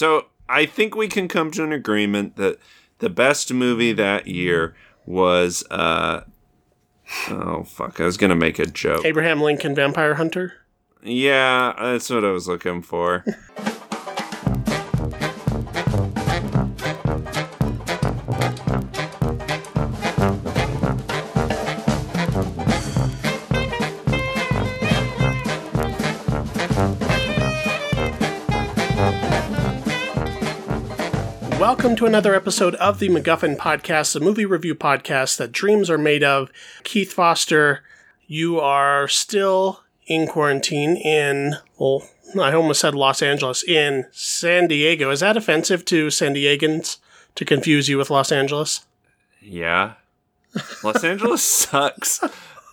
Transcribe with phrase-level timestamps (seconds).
[0.00, 2.58] So I think we can come to an agreement that
[3.00, 6.22] the best movie that year was uh
[7.28, 9.04] oh fuck, I was gonna make a joke.
[9.04, 10.54] Abraham Lincoln Vampire Hunter.
[11.02, 13.26] Yeah, that's what I was looking for.
[31.80, 35.96] Welcome to another episode of the MacGuffin Podcast, the movie review podcast that dreams are
[35.96, 36.52] made of.
[36.84, 37.82] Keith Foster,
[38.26, 42.06] you are still in quarantine in, well,
[42.38, 45.10] I almost said Los Angeles, in San Diego.
[45.10, 46.98] Is that offensive to San Diegans
[47.36, 48.84] to confuse you with Los Angeles?
[49.40, 49.94] Yeah.
[50.84, 52.22] Los Angeles sucks.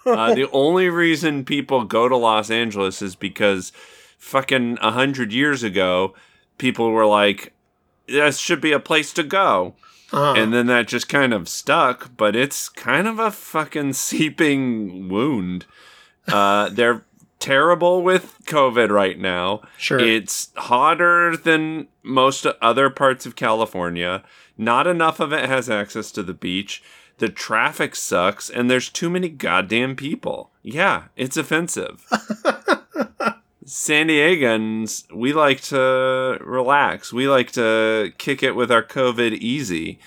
[0.06, 3.72] Uh, the only reason people go to Los Angeles is because
[4.18, 6.14] fucking a hundred years ago,
[6.58, 7.54] people were like,
[8.08, 9.76] "This should be a place to go,"
[10.12, 12.16] Uh, and then that just kind of stuck.
[12.18, 15.66] But it's kind of a fucking seeping wound.
[16.28, 17.06] Uh, they're
[17.40, 19.62] terrible with COVID right now.
[19.78, 20.00] Sure.
[20.00, 24.24] It's hotter than most other parts of California.
[24.58, 26.82] Not enough of it has access to the beach.
[27.20, 30.52] The traffic sucks, and there's too many goddamn people.
[30.62, 32.06] Yeah, it's offensive.
[33.68, 37.12] San Diegans, we like to relax.
[37.12, 40.00] We like to kick it with our COVID easy.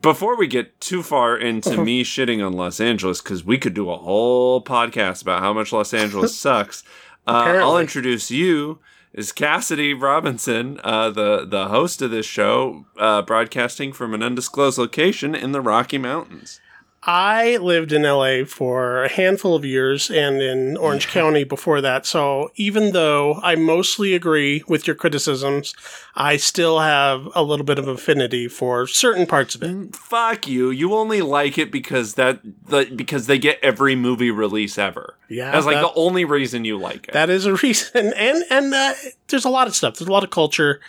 [0.00, 3.90] Before we get too far into me shitting on Los Angeles, because we could do
[3.90, 6.84] a whole podcast about how much Los Angeles sucks,
[7.26, 8.78] uh, I'll introduce you
[9.14, 14.78] as Cassidy Robinson, uh, the the host of this show, uh, broadcasting from an undisclosed
[14.78, 16.60] location in the Rocky Mountains.
[17.08, 22.04] I lived in LA for a handful of years and in Orange County before that.
[22.04, 25.72] So even though I mostly agree with your criticisms,
[26.16, 29.94] I still have a little bit of affinity for certain parts of it.
[29.94, 30.70] Fuck you!
[30.70, 35.14] You only like it because that the because they get every movie release ever.
[35.28, 37.12] Yeah, that's like that- the only reason you like it.
[37.12, 38.12] That is a reason.
[38.16, 38.94] And and uh,
[39.28, 39.96] there's a lot of stuff.
[39.96, 40.80] There's a lot of culture.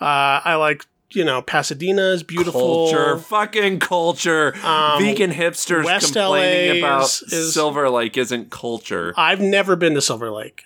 [0.00, 2.60] Uh, I like you know Pasadena is beautiful.
[2.90, 4.54] culture, fucking culture.
[4.64, 9.14] Um, Vegan hipsters West complaining LA about is- Silver Lake isn't culture.
[9.16, 10.64] I've never been to Silver Lake.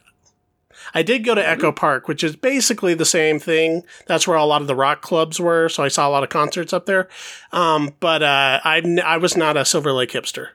[0.93, 3.85] I did go to Echo Park, which is basically the same thing.
[4.07, 6.31] That's where a lot of the rock clubs were, so I saw a lot of
[6.31, 7.09] concerts up there.
[7.53, 10.49] Um, but uh, I I was not a Silver Lake hipster.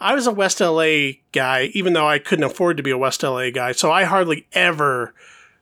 [0.00, 3.22] I was a West LA guy, even though I couldn't afford to be a West
[3.22, 3.72] LA guy.
[3.72, 5.14] So I hardly ever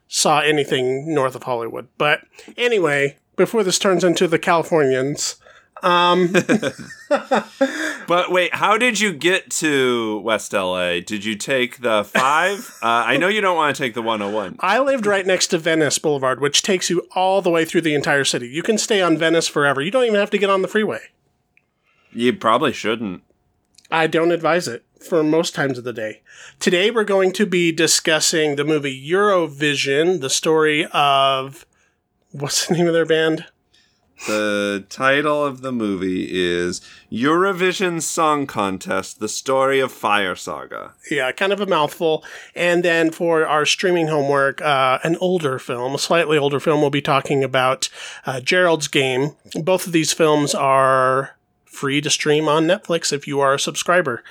[0.08, 1.88] saw anything north of Hollywood.
[1.98, 2.20] But
[2.56, 5.36] anyway, before this turns into the Californians,
[5.82, 6.32] um,
[8.06, 11.00] But wait, how did you get to West LA?
[11.00, 12.78] Did you take the five?
[12.82, 14.56] uh, I know you don't want to take the 101.
[14.60, 17.94] I lived right next to Venice Boulevard, which takes you all the way through the
[17.94, 18.48] entire city.
[18.48, 19.80] You can stay on Venice forever.
[19.80, 21.00] You don't even have to get on the freeway.
[22.12, 23.22] You probably shouldn't.
[23.90, 26.22] I don't advise it for most times of the day.
[26.60, 31.65] Today we're going to be discussing the movie Eurovision, the story of
[32.40, 33.46] what's the name of their band?
[34.26, 36.80] The title of the movie is
[37.12, 40.94] Eurovision Song Contest: The Story of Fire Saga.
[41.10, 42.24] Yeah, kind of a mouthful.
[42.54, 46.88] And then for our streaming homework, uh, an older film, a slightly older film, we'll
[46.88, 47.90] be talking about
[48.24, 49.36] uh, Gerald's Game.
[49.54, 51.36] Both of these films are
[51.66, 54.24] free to stream on Netflix if you are a subscriber.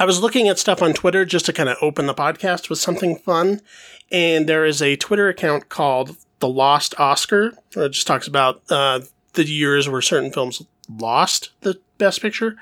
[0.00, 2.78] I was looking at stuff on Twitter just to kind of open the podcast with
[2.78, 3.60] something fun.
[4.10, 7.52] And there is a Twitter account called The Lost Oscar.
[7.74, 9.00] It just talks about uh,
[9.34, 12.56] the years where certain films lost the Best Picture.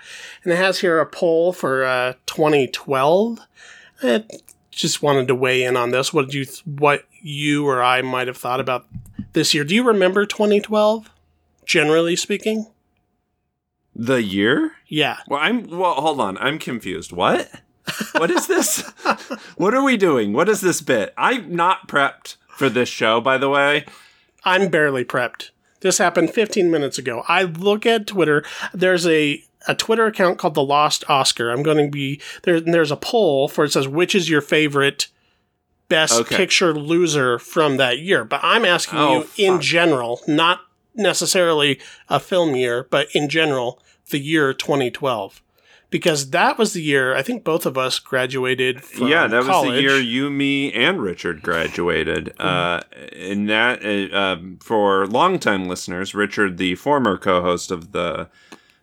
[0.44, 3.40] And it has here a poll for uh, 2012.
[4.02, 4.24] I
[4.70, 6.12] just wanted to weigh in on this.
[6.12, 8.86] What did you, th- what you or I might have thought about
[9.32, 9.64] this year?
[9.64, 11.10] Do you remember 2012?
[11.66, 12.66] Generally speaking,
[13.96, 14.72] The year?
[14.86, 15.16] yeah.
[15.26, 15.66] Well, I'm.
[15.66, 16.36] Well, hold on.
[16.38, 17.10] I'm confused.
[17.10, 17.50] What?
[18.16, 18.80] What is this?
[19.56, 20.34] what are we doing?
[20.34, 21.14] What is this bit?
[21.16, 23.84] I'm not prepped for this show, by the way.
[24.44, 25.50] I'm barely prepped.
[25.80, 27.24] This happened 15 minutes ago.
[27.28, 28.44] I look at Twitter.
[28.72, 31.50] There's a a Twitter account called the Lost Oscar.
[31.50, 32.60] I'm going to be there.
[32.60, 35.08] There's a poll for it says which is your favorite
[35.88, 36.36] best Okay.
[36.36, 38.24] picture loser from that year.
[38.24, 40.60] But I'm asking Oh, you in general, not
[40.94, 45.42] necessarily a film year, but in general, the year 2012.
[45.94, 49.64] Because that was the year I think both of us graduated from yeah, that was
[49.64, 52.34] the year you, me, and Richard graduated.
[52.40, 52.80] Uh,
[53.14, 58.28] and that, uh, um, for longtime listeners, Richard, the former co-host of the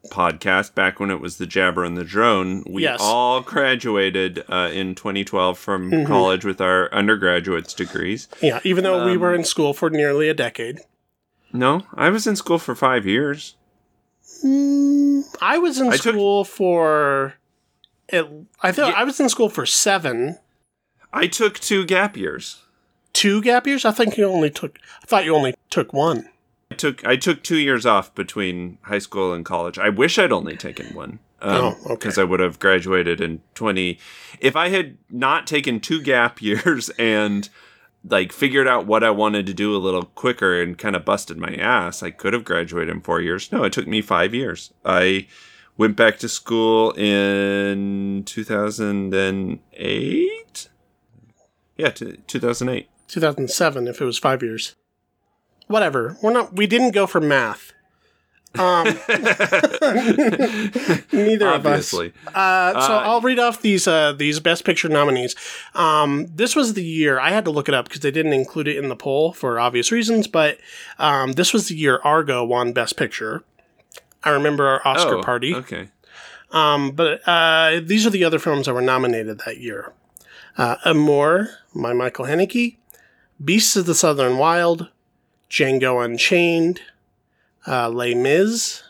[0.09, 2.99] podcast, back when it was the Jabber and the Drone, we Yes.
[3.01, 6.05] all graduated uh, in 2012 from Mm-hmm.
[6.07, 8.29] college with our undergraduate's degrees.
[8.41, 10.79] Yeah, even though we Um, were in school for nearly a decade.
[11.53, 13.55] No, I was in school for five years.
[14.43, 17.35] Mm, I was in I took- school for.
[18.09, 18.25] It,
[18.61, 18.99] I thought Yeah.
[18.99, 20.37] I was in school for seven.
[21.13, 22.61] I took two gap years.
[23.13, 23.85] Two gap years.
[23.85, 24.77] I think you only took.
[25.01, 26.27] I thought you only took one.
[26.71, 29.77] I took I took two years off between high school and college.
[29.77, 31.19] I wish I'd only taken one.
[31.41, 31.95] Oh, okay.
[31.95, 33.97] Because I would have graduated in twenty.
[34.39, 37.49] If I had not taken two gap years and
[38.03, 41.37] like figured out what I wanted to do a little quicker and kind of busted
[41.37, 43.51] my ass, I could have graduated in four years.
[43.51, 44.73] No, it took me five years.
[44.83, 45.27] I
[45.77, 50.69] went back to school in two thousand and eight.
[51.77, 52.87] Yeah, t- two thousand eight.
[53.07, 54.75] 2007 if it was five years.
[55.67, 56.17] Whatever.
[56.21, 56.55] We're not.
[56.55, 57.73] We didn't go for math.
[58.59, 58.85] Um,
[61.13, 61.93] neither of us.
[61.93, 65.35] Uh, so Uh, I'll read off these uh, these Best Picture nominees.
[65.73, 68.67] Um, this was the year I had to look it up because they didn't include
[68.67, 70.27] it in the poll for obvious reasons.
[70.27, 70.57] But
[70.99, 73.43] um, this was the year Argo won Best Picture.
[74.23, 75.55] I remember our Oscar Oh, party.
[75.55, 75.89] Okay.
[76.51, 79.93] Um, but uh, these are the other films that were nominated that year:
[80.57, 82.75] uh, Amour by Michael Haneke,
[83.43, 84.89] Beasts of the Southern Wild,
[85.49, 86.81] Django Unchained,
[87.67, 88.83] uh, Les Mis,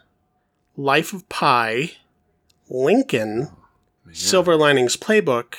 [0.77, 1.91] Life of Pi,
[2.69, 3.49] Lincoln,
[4.11, 5.55] Silver Linings Playbook,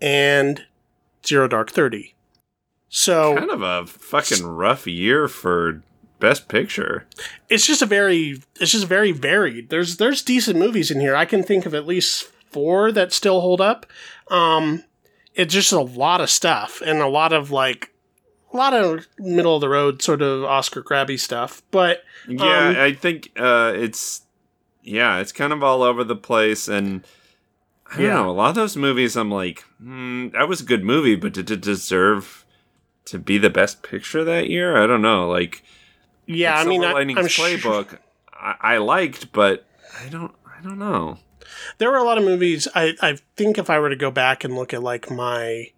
[0.00, 0.64] and
[1.26, 2.14] Zero Dark Thirty.
[2.88, 5.82] So kind of a fucking rough year for
[6.18, 7.06] best picture.
[7.48, 9.70] it's just a very it's just very varied.
[9.70, 11.14] There's there's decent movies in here.
[11.16, 13.86] I can think of at least four that still hold up.
[14.28, 14.84] Um
[15.34, 17.92] it's just a lot of stuff and a lot of like
[18.52, 21.62] a lot of middle of the road sort of Oscar grabby stuff.
[21.70, 24.22] But Yeah, Um, I think uh, it's
[24.82, 27.04] yeah, it's kind of all over the place, and
[27.86, 28.14] I don't Yeah.
[28.22, 28.30] know.
[28.30, 31.50] A lot of those movies, I'm like, hmm, that was a good movie, but did
[31.50, 32.44] it deserve
[33.06, 34.76] to be the best picture that year?
[34.82, 35.28] I don't know.
[35.28, 35.62] Like,
[36.26, 37.98] yeah, I mean I, Linings I'm sure Playbook,
[38.32, 39.66] I, I liked, but
[40.04, 41.18] I don't, I don't know.
[41.78, 44.44] there were a lot of movies I, I think if I were to go back
[44.44, 45.72] and look at like my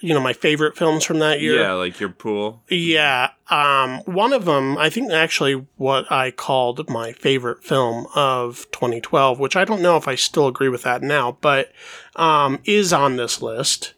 [0.00, 1.60] you know, my favorite films from that year.
[1.60, 2.62] Yeah, like your pool.
[2.68, 8.66] Yeah, um, one of them, I think actually what I called my favorite film of
[8.72, 11.72] 2012, which I don't know if I still agree with that now, but
[12.16, 13.94] um, is on this list.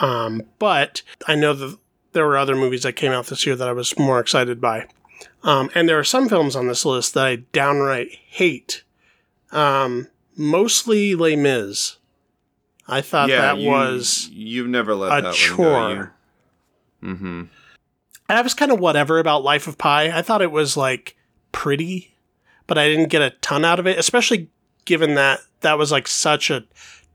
[0.00, 1.78] Um, but I know that
[2.12, 4.86] there were other movies that came out this year that I was more excited by.
[5.42, 8.84] Um, and there are some films on this list that I downright hate.
[9.52, 11.96] Um, mostly Les Mis.
[12.90, 16.12] I thought that you, was you've never let a that chore.
[17.02, 17.44] Mm-hmm.
[18.28, 20.16] I was kind of whatever about Life of Pi.
[20.16, 21.16] I thought it was like
[21.52, 22.14] pretty,
[22.66, 24.48] but I didn't get a ton out of it, especially
[24.84, 26.64] given that that was like such a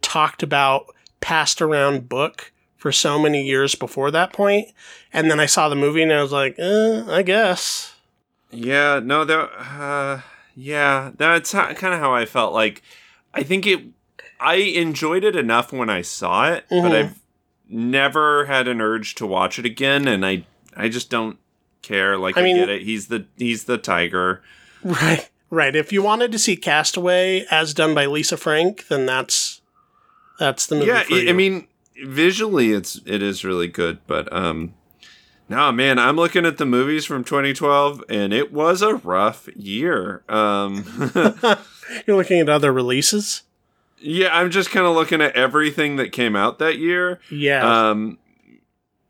[0.01, 4.67] talked about, passed around book for so many years before that point.
[5.11, 7.95] And then I saw the movie and I was like, eh, I guess.
[8.51, 10.21] Yeah, no, that, uh,
[10.55, 12.53] yeah, that's kind of how I felt.
[12.53, 12.83] Like,
[13.33, 13.83] I think it,
[14.45, 16.81] I enjoyed it enough when I saw it, Mhm.
[16.83, 17.19] but I've
[17.69, 20.45] never had an urge to watch it again, and I,
[20.77, 21.37] I just don't
[21.81, 22.17] care.
[22.17, 22.81] Like, I I, mean- get it.
[22.83, 24.41] He's the, he's the tiger.
[24.83, 25.29] Right.
[25.49, 25.75] Right.
[25.75, 29.61] If you wanted to see Castaway as done by Lisa Frank, then that's
[30.39, 30.87] that's the movie.
[30.87, 31.27] yeah, I-.
[31.29, 31.67] I mean,
[32.03, 34.73] visually, it's, it is really good, but, um,
[35.47, 40.23] no, man, I'm looking at the movies from 2012, and it was a rough year.
[40.27, 40.83] Um,
[42.07, 43.43] you're looking at other releases.
[43.99, 47.19] Yeah, I'm just kind of looking at everything that came out that year.
[47.31, 47.89] Yeah.
[47.89, 48.17] Um,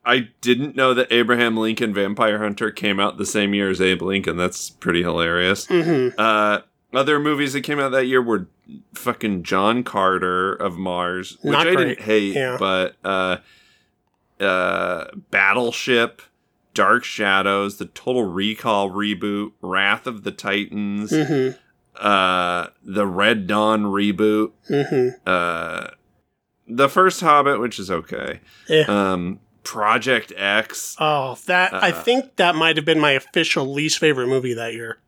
[0.06, 4.04] I didn't know that Abraham Lincoln Vampire Hunter came out the same year as Abe
[4.04, 4.38] Lincoln.
[4.38, 5.65] That's pretty hilarious.
[5.68, 6.60] hmm Uh,
[6.94, 8.48] other movies that came out that year were
[8.94, 11.86] fucking John Carter of Mars, which Not I great.
[11.88, 12.58] didn't hate, Yeah.
[12.60, 13.38] but uh,
[14.39, 16.22] uh, Battleship,
[16.74, 21.50] Dark Shadows, the Total Recall reboot, Wrath of the Titans, hmm
[22.00, 25.88] uh, the Red Dawn reboot, hmm uh,
[26.68, 28.40] the first Hobbit, which is okay.
[28.68, 28.86] Yeah.
[28.88, 33.98] Um, Project X, Oh, that I Uh, think that might have been my official least
[34.00, 35.00] favorite movie that year.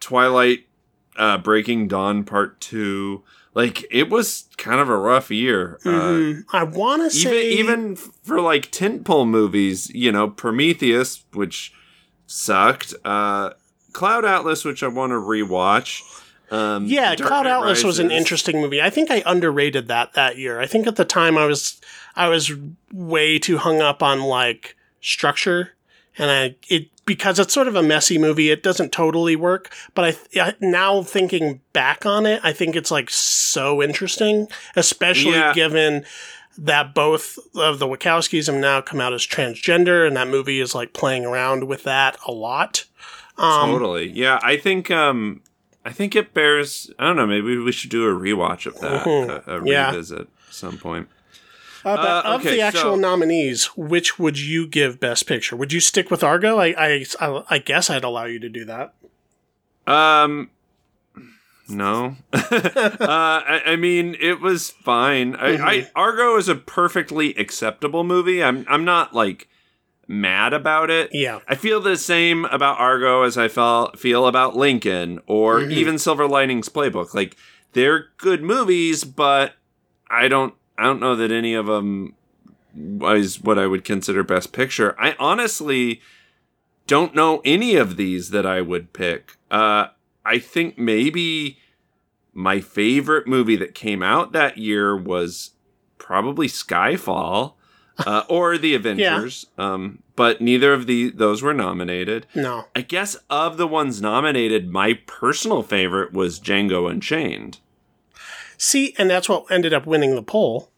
[0.00, 0.66] Twilight,
[1.16, 3.22] uh, Breaking Dawn Part Two.
[3.54, 5.78] Like it was kind of a rough year.
[5.86, 6.44] Uh, Mhm.
[6.52, 11.72] I want to say even for like tentpole movies, you know, Prometheus, which
[12.26, 12.94] sucked.
[13.04, 13.50] Uh,
[13.92, 16.02] Cloud Atlas, which I want to rewatch.
[16.50, 18.80] Um, yeah, Dark Cloud Knight Atlas was an interesting movie.
[18.82, 20.60] I think I underrated that that year.
[20.60, 21.80] I think at the time I was
[22.16, 22.52] I was
[22.92, 25.72] way too hung up on like structure,
[26.18, 28.50] and I it because it's sort of a messy movie.
[28.50, 32.90] It doesn't totally work, but I, I now thinking back on it, I think it's
[32.90, 34.46] like so interesting,
[34.76, 35.52] especially Yeah.
[35.54, 36.04] given
[36.56, 40.74] that both of the Wachowskis have now come out as transgender, and that movie is
[40.74, 42.84] like playing around with that a lot.
[43.36, 44.10] Um, totally.
[44.10, 45.40] Yeah, I think um
[45.84, 49.04] I think it bears I don't know, maybe we should do a rewatch of that.
[49.04, 49.46] Mhm.
[49.46, 49.90] A, a Yeah.
[49.90, 51.08] revisit at some point.
[51.84, 55.54] Uh, but Uh, of okay, the actual so- nominees, which would you give Best Picture?
[55.56, 56.58] Would you stick with Argo?
[56.58, 58.94] I, I, I, I guess I'd allow you to do that.
[59.86, 60.50] Um
[61.68, 62.16] no.
[62.32, 62.40] uh
[63.00, 65.34] I, I mean it was fine.
[65.36, 65.90] I, I Mhm.
[65.94, 68.42] Argo is a perfectly acceptable movie.
[68.42, 69.48] I'm I'm not like
[70.08, 71.10] mad about it.
[71.12, 71.40] Yeah.
[71.48, 75.72] I feel the same about Argo as I felt feel about Lincoln or Mhm.
[75.72, 77.14] even Silver Linings Playbook.
[77.14, 77.36] Like
[77.72, 79.54] they're good movies, but
[80.10, 82.14] I don't I don't know that any of them
[83.02, 84.94] is what I would consider best picture.
[84.98, 86.00] I honestly
[86.86, 89.36] don't know any of these that I would pick.
[89.50, 89.88] Uh
[90.26, 91.58] I think maybe
[92.32, 95.52] my favorite movie that came out that year was
[95.98, 97.54] probably Skyfall
[98.06, 99.46] uh, or The Avengers.
[99.58, 102.26] Um, but neither of the those were nominated.
[102.34, 102.66] No.
[102.74, 107.58] I guess of the ones nominated, my personal favorite was Django Unchained.
[108.56, 110.70] See, and that's what ended up winning the poll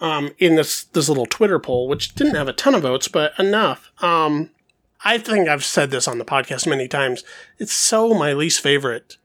[0.00, 3.32] um, in this this little Twitter poll, which didn't have a ton of votes, but
[3.38, 3.90] enough.
[4.02, 4.50] Um,
[5.04, 7.24] I think I've said this on the podcast many times.
[7.58, 9.16] It's so my least favorite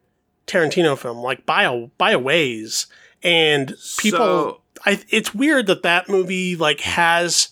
[0.48, 2.88] Tarantino film, like by a by a ways,
[3.24, 4.20] and people.
[4.20, 7.50] So- I, it's weird that that movie like has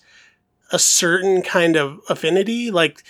[0.72, 2.72] a certain kind of affinity.
[2.72, 3.04] Like,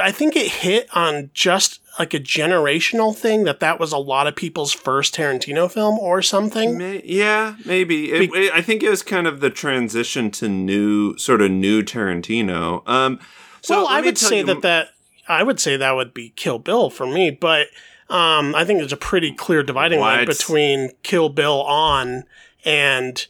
[0.00, 4.26] I think it hit on just like a generational thing that that was a lot
[4.26, 6.76] of people's first Tarantino film or something.
[6.76, 8.12] May- yeah, maybe.
[8.12, 11.50] It, Be- it- I think it was kind of the transition to new, sort of
[11.50, 12.86] new Tarantino.
[12.88, 13.18] Um,
[13.62, 14.88] so well, I would say you- that that
[15.28, 17.68] I would say that would be Kill Bill for me, but
[18.08, 22.22] um, I think there's a pretty clear dividing line between Kill Bill on
[22.66, 23.26] and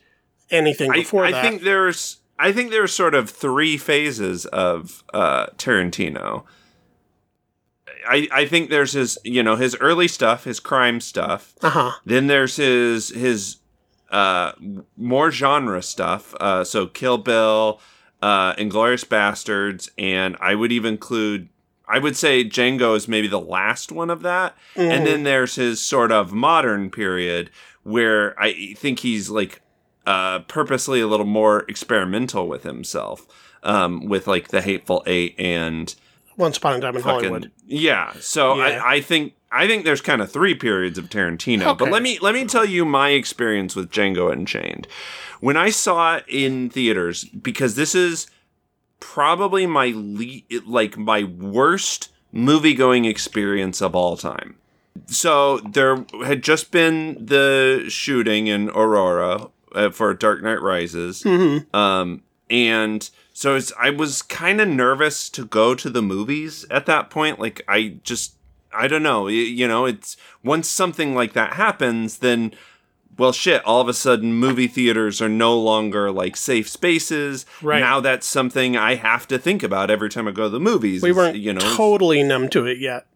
[0.50, 1.42] anything I, before I that.
[1.42, 6.44] think there's I think there's sort of three phases of uh, Tarantino.
[8.08, 11.54] I I think there's his you know his early stuff, his crime stuff.
[11.62, 11.92] uh huh.
[12.04, 13.58] Then there's his his
[14.10, 14.52] uh,
[14.96, 16.34] more genre stuff.
[16.40, 17.80] Uh, so Kill Bill,
[18.22, 21.48] uh, Inglourious Basterds, and I would even include.
[21.88, 24.56] I would say Django is maybe the last one of that.
[24.74, 24.90] Mm-hmm.
[24.90, 27.48] And then there's his sort of modern period
[27.86, 29.62] where I think he's like
[30.06, 33.26] uh, purposely a little more experimental with himself,
[33.62, 35.94] um, with like the Hateful Eight and
[36.36, 37.50] Once Upon a Time in fucking Hollywood.
[37.64, 38.12] yeah.
[38.20, 38.82] So Yeah.
[38.84, 41.62] I, I think I think there's kind of three periods of Tarantino.
[41.68, 41.84] Okay.
[41.84, 44.88] But let me let me tell you my experience with Django Unchained.
[45.40, 48.26] When I saw it in theaters, because this is
[49.00, 54.56] probably my le- like my worst movie going experience of all time.
[55.06, 61.22] So there had just been the shooting in Aurora uh, for Dark Knight Rises.
[61.22, 61.74] Mm-hmm.
[61.76, 66.86] Um, and so it's, I was kind of nervous to go to the movies at
[66.86, 67.38] that point.
[67.38, 68.34] Like, I just,
[68.72, 69.24] I don't know.
[69.24, 72.52] y- You know, it's once something like that happens, then,
[73.18, 77.44] well, shit, all of a sudden movie theaters are no longer like safe spaces.
[77.62, 77.80] Right.
[77.80, 81.02] Now that's something I have to think about every time I go to the movies.
[81.02, 83.06] We weren't you know, totally numb to it yet.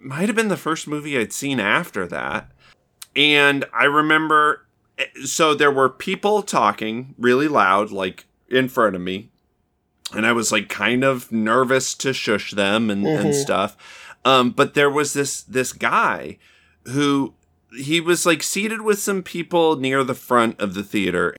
[0.00, 2.50] Might have been the first movie I'd seen after that.
[3.16, 4.66] And I remember,
[5.24, 9.30] so there were people talking really loud, like in front of me.
[10.14, 13.34] And I was like kind of nervous to shush them and, and Mhm.
[13.42, 13.76] stuff.
[14.24, 16.38] Um, but there was this, this guy
[16.86, 17.34] who
[17.76, 21.36] he was like seated with some people near the front of the theater.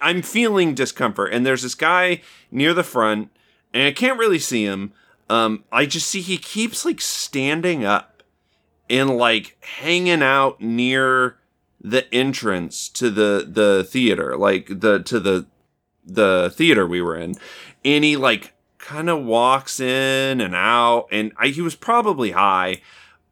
[0.00, 1.32] I'm feeling discomfort.
[1.32, 3.30] And there's this guy near the front
[3.74, 4.92] and I can't really see him.
[5.32, 8.22] Um, I just see he keeps like standing up
[8.90, 11.38] and like hanging out near
[11.80, 15.46] the entrance to the the theater, like the to the
[16.04, 17.36] the theater we were in,
[17.82, 22.82] and he like kind of walks in and out, and I, he was probably high,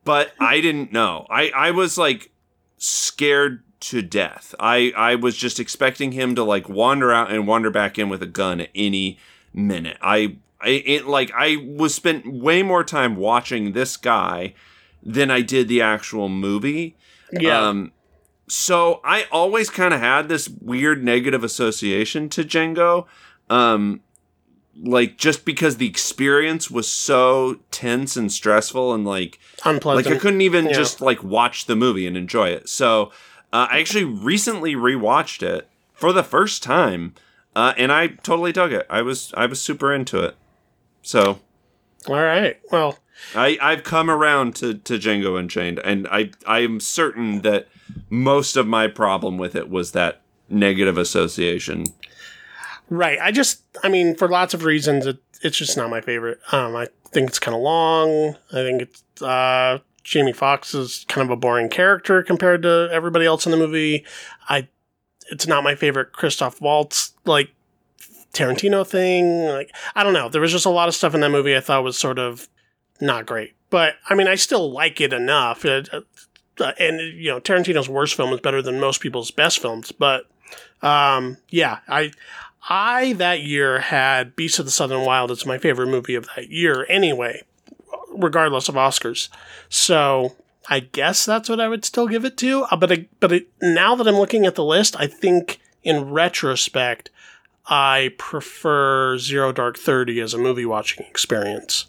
[0.03, 1.27] but I didn't know.
[1.29, 2.31] I I was like
[2.79, 4.55] scared to death.
[4.59, 8.23] I I was just expecting him to like wander out and wander back in with
[8.23, 9.19] a gun at any
[9.53, 9.99] minute.
[10.01, 14.55] I I it, like I was spent way more time watching this guy
[15.03, 16.97] than I did the actual movie.
[17.33, 17.69] Yeah.
[17.69, 17.93] Um,
[18.49, 23.07] so I always kind of had this weird negative association to Django.
[23.49, 24.01] Um,
[24.83, 30.07] like just because the experience was so tense and stressful and like Unpleasant.
[30.07, 30.73] like I couldn't even Yeah.
[30.73, 32.69] just like watch the movie and enjoy it.
[32.69, 33.11] So
[33.53, 37.15] uh, I actually recently rewatched it for the first time,
[37.55, 38.87] uh, and I totally dug it.
[38.89, 40.37] I was I was super into it.
[41.03, 41.41] So
[42.07, 42.59] All right.
[42.71, 42.99] Well,
[43.35, 47.69] I I've come around to to Django Unchained, and I I am certain that
[48.09, 51.85] most of my problem with it was that negative association.
[52.89, 53.19] right.
[53.21, 56.41] I just, I mean, for lots of reasons, it, it's just not my favorite.
[56.53, 58.37] Um, I think it's kind of long.
[58.51, 63.27] I think it's uh, Jamie Foxx is kind of a boring character compared to everybody
[63.27, 64.05] else in the movie.
[64.49, 64.69] I
[65.31, 67.51] it's not my favorite Christoph Waltz like
[68.33, 69.47] Tarantino thing.
[69.47, 70.29] Like I don't know.
[70.29, 72.49] There was just a lot of stuff in that movie I thought was sort of
[73.01, 73.55] not great.
[73.71, 75.65] But I mean, I still like it enough.
[75.65, 79.93] It, uh, and you know, Tarantino's worst film is better than most people's best films.
[79.93, 80.27] But
[80.83, 82.13] um, yeah, I
[82.69, 86.51] I that year had Beast of the Southern Wild as my favorite movie of that
[86.51, 86.87] year.
[86.89, 87.43] Anyway,
[88.13, 89.29] regardless of Oscars.
[89.69, 90.37] So
[90.69, 92.65] I guess that's what I would still give it to.
[92.65, 96.11] Uh, but I, but it, now that I'm looking at the list, I think in
[96.11, 97.11] retrospect,
[97.71, 101.87] I prefer Zero Dark Thirty as a movie watching experience.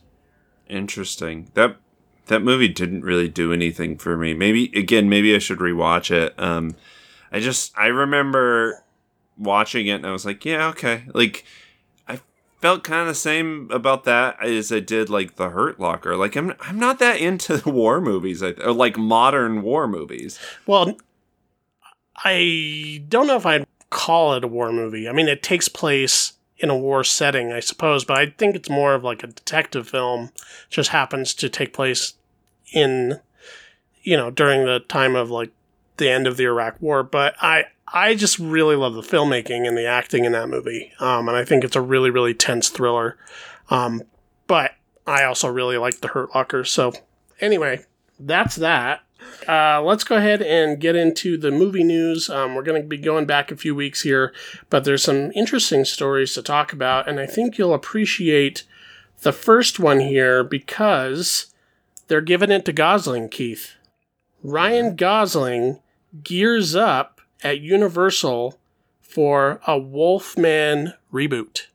[0.69, 1.49] Interesting.
[1.55, 1.77] That
[2.27, 4.35] that movie didn't really do anything for me.
[4.35, 6.39] Maybe again, maybe I should rewatch it.
[6.39, 6.75] Um,
[7.31, 8.83] I just I remember
[9.37, 11.05] watching it and I was like, yeah, okay.
[11.15, 11.43] Like
[12.07, 12.21] I
[12.61, 16.15] felt kind of the same about that as I did like The Hurt Locker.
[16.15, 20.39] Like I'm I'm not that into war movies or like modern war movies.
[20.67, 20.95] Well,
[22.23, 25.07] I don't know if I'd call it a war movie.
[25.07, 28.69] I mean, it takes place in a war setting, I suppose, but I think it's
[28.69, 30.31] more of like a detective film.
[30.35, 32.13] It just happens to take place
[32.73, 33.19] in,
[34.01, 35.51] you know, during the time of like
[35.97, 37.03] the end of the Iraq War.
[37.03, 41.27] But I, I just really love the filmmaking and the acting in that movie, um,
[41.27, 43.17] and I think it's a really, really tense thriller.
[43.69, 44.03] Um,
[44.47, 44.71] but
[45.05, 46.63] I also really like the Hurt Locker.
[46.63, 46.93] So
[47.41, 47.85] anyway,
[48.19, 49.01] that's that.
[49.47, 52.29] Uh, let's go ahead and get into the movie news.
[52.29, 54.33] Um, we're going to be going back a few weeks here,
[54.69, 58.63] but there's some interesting stories to talk about, and I think you'll appreciate
[59.21, 61.47] the first one here because
[62.07, 63.75] they're giving it to Gosling, Keith.
[64.43, 65.79] Ryan Gosling
[66.23, 68.59] gears up at Universal
[68.99, 71.67] for a Wolfman reboot.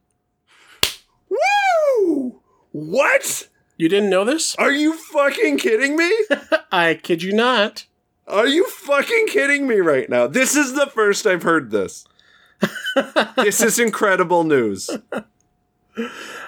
[1.28, 2.40] Woo!
[2.72, 3.48] What?
[3.76, 4.54] You didn't know this?
[4.56, 6.10] Are you fucking kidding me?
[6.72, 7.86] I kid you not.
[8.26, 10.26] Are you fucking kidding me right now?
[10.26, 12.06] This is the first I've heard this.
[13.36, 14.90] this is incredible news.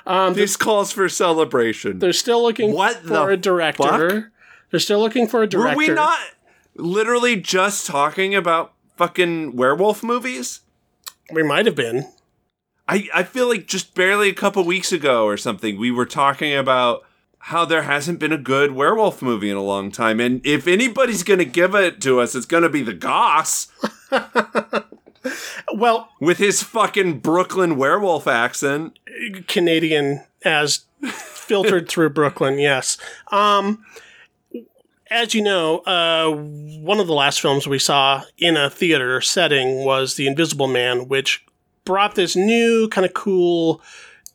[0.07, 1.99] Um, this calls for celebration.
[1.99, 4.23] They're still looking what for a director.
[4.23, 4.31] Fuck?
[4.71, 5.77] They're still looking for a director.
[5.77, 6.19] Were we not
[6.75, 10.61] literally just talking about fucking werewolf movies?
[11.33, 12.11] We might have been.
[12.89, 16.55] I, I feel like just barely a couple weeks ago or something, we were talking
[16.55, 17.05] about
[17.49, 20.21] how there hasn't been a good werewolf movie in a long time.
[20.21, 23.69] And if anybody's going to give it to us, it's going to be the Goss.
[25.75, 28.99] well, with his fucking Brooklyn werewolf accent,
[29.47, 32.99] Canadian as filtered through Brooklyn, yes.
[33.33, 33.83] Um,
[35.11, 39.87] as you know, uh, one of the last films we saw in a theater setting
[39.87, 41.47] was The Invisible Man, which
[41.87, 43.81] brought this new kind of cool,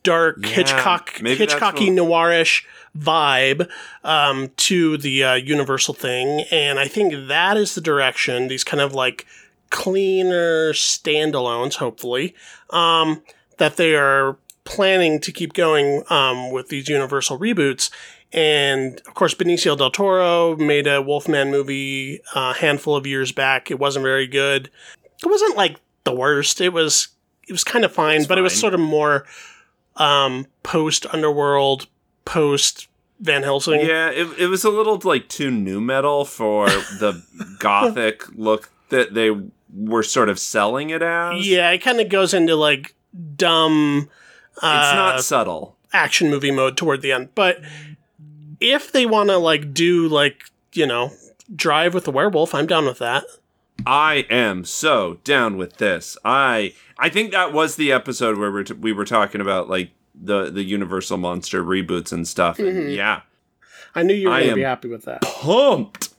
[0.02, 2.08] dark yeah, Hitchcock, Hitchcocky what...
[2.08, 2.64] noirish
[2.98, 3.68] vibe
[4.02, 8.48] um, to the uh, Universal thing, and I think that is the direction.
[8.48, 9.26] These kind of like
[9.70, 12.34] cleaner standalones, hopefully,
[12.70, 13.22] um,
[13.58, 17.90] that they are planning to keep going um, with these Universal reboots.
[18.32, 23.70] And of course, Benicio del Toro made a Wolfman movie a handful of years back.
[23.70, 24.70] It wasn't very good.
[25.22, 26.60] It wasn't like the worst.
[26.60, 27.08] It was
[27.46, 28.38] it was kind of fine, but fine.
[28.38, 29.24] it was sort of more
[29.96, 31.86] um, post Underworld,
[32.24, 32.88] post
[33.20, 33.80] Van Helsing.
[33.80, 37.22] Yeah, it, it was a little like too new metal for the
[37.58, 39.30] gothic look that they
[39.74, 41.46] were sort of selling it as.
[41.46, 42.94] Yeah, it kind of goes into like
[43.36, 44.08] dumb.
[44.62, 47.60] Uh, it's not subtle action movie mode toward the end, but
[48.60, 51.12] if they want to like do like you know
[51.54, 53.24] drive with the werewolf, I'm down with that.
[53.86, 56.16] I am so down with this.
[56.24, 59.90] I I think that was the episode where we, t- we were talking about like
[60.24, 62.58] the the Universal Monster reboots and stuff.
[62.58, 62.90] And mm-hmm.
[62.90, 63.22] yeah,
[63.94, 65.22] I knew you were going to be happy with that.
[65.22, 66.10] Pumped.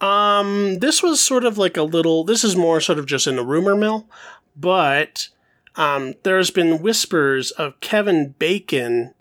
[0.00, 2.24] Um, this was sort of like a little.
[2.24, 4.06] This is more sort of just in the rumor mill,
[4.56, 5.28] but
[5.76, 9.14] um, there's been whispers of Kevin Bacon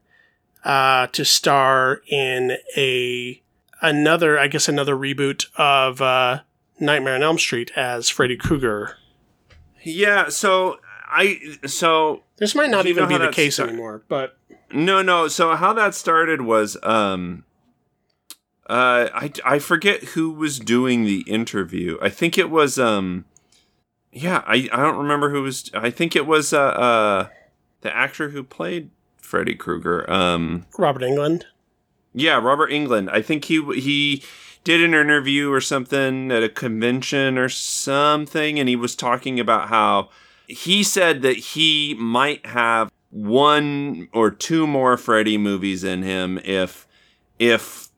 [0.63, 3.41] uh, to star in a
[3.81, 6.41] another, I guess, another reboot of uh,
[6.79, 8.97] Nightmare on Elm Street as Freddy Krueger.
[9.83, 10.79] Yeah, so
[11.13, 14.37] I so this might not even be the case start- anymore, but
[14.71, 15.27] no, no.
[15.27, 17.45] So how that started was um
[18.67, 21.97] uh I I forget who was doing the interview.
[22.01, 23.25] I think it was um
[24.11, 27.27] yeah, I I don't remember who was I think it was uh uh
[27.81, 30.09] the actor who played Freddy Krueger.
[30.11, 31.43] Um Robert Englund.
[32.13, 33.09] Yeah, Robert Englund.
[33.11, 34.23] I think he he
[34.63, 39.67] did an interview or something at a convention or something and he was talking about
[39.69, 40.09] how
[40.47, 46.87] he said that he might have one or two more Freddy movies in him if
[47.39, 47.89] if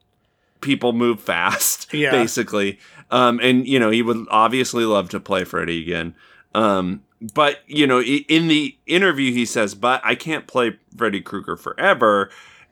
[0.61, 2.11] people move fast, Yeah.
[2.11, 2.79] basically.
[3.11, 6.15] Um, and you know, he would obviously love to play Freddy again.
[6.53, 7.03] Um,
[7.33, 12.29] but you know, in the interview, he says, "But I can't play Freddy Krueger forever."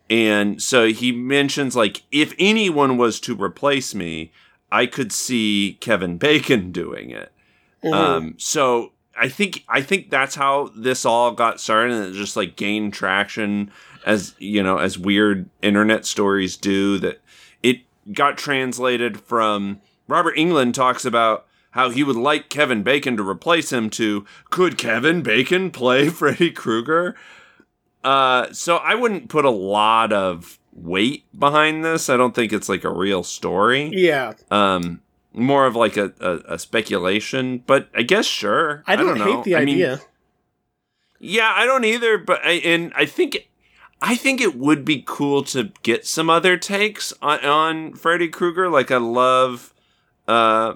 [0.09, 4.31] And so he mentions like if anyone was to replace me,
[4.71, 7.31] I could see Kevin Bacon doing it.
[7.83, 7.93] Mhm.
[7.93, 12.35] Um, so I think I think that's how this all got started, and it just
[12.35, 13.71] like gained traction
[14.05, 16.97] as you know as weird internet stories do.
[16.97, 17.21] That
[17.61, 23.27] it got translated from Robert Englund talks about how he would like Kevin Bacon to
[23.27, 27.15] replace him to could Kevin Bacon play Freddy Krueger?
[28.03, 32.09] Uh, so I wouldn't put a lot of weight behind this.
[32.09, 34.33] I don't think it's like a real story yeah.
[34.49, 35.01] um
[35.33, 39.35] more of like a, a, a speculation but i guess sure I don't, know.
[39.37, 40.01] hate the I mean, idea.
[41.19, 43.49] yeah i don't either but I, and i think
[44.01, 48.69] i think it would be cool to get some other takes on, on freddy krueger
[48.69, 49.73] like i love
[50.27, 50.75] uh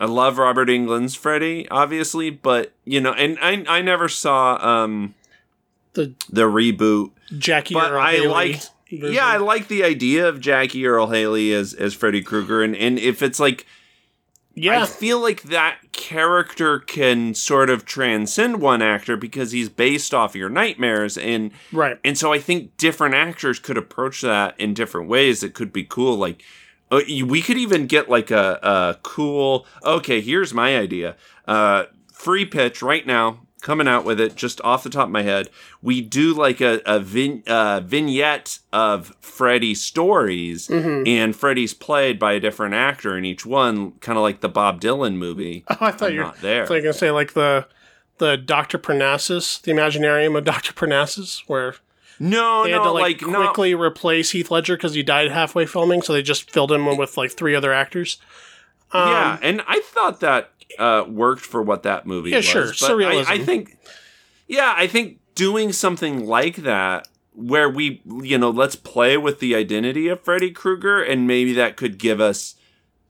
[0.00, 5.14] i love robert englund's freddy obviously but you know and i i never saw um
[5.94, 9.12] the the reboot Jackie but I Haley liked- version.
[9.12, 12.98] yeah, I like the idea of Jackie Earle Haley as as Freddy Krueger, and and
[12.98, 13.66] if it's like
[14.58, 14.82] yeah.
[14.82, 20.34] I feel like that character can sort of transcend one actor because he's based off
[20.34, 21.98] your nightmares and right.
[22.02, 25.84] and so I think different actors could approach that in different ways It could be
[25.84, 26.42] cool like
[26.90, 32.46] uh, we could even get like a, a cool okay here's my idea uh free
[32.46, 35.50] pitch right now coming out with it just off the top of my head
[35.82, 41.06] we do like a, a vin, uh, vignette of freddy stories Mhm.
[41.08, 44.80] and Freddy's played by a different actor in each one, kind of like the Bob
[44.80, 45.64] Dylan movie.
[45.70, 46.62] Oh, I thought I'm you were not there.
[46.62, 47.66] I thought you were gonna say like the
[48.18, 51.74] the Doctor Parnassus, the Imaginarium of Doctor Parnassus, where
[52.20, 53.44] No, they no, had to like, like, no.
[53.44, 56.96] quickly replace Heath Ledger because he died halfway filming, so they just filled him in
[56.96, 58.16] with like three other actors.
[58.92, 62.44] Um, yeah, and I thought that uh, worked for what that movie Yeah, was.
[62.46, 63.26] sure, but I, surrealism.
[63.28, 63.78] I think,
[64.48, 69.54] yeah, I think doing something like that where we, you know, let's play with the
[69.54, 72.54] identity of Freddy Krueger, and maybe that could give us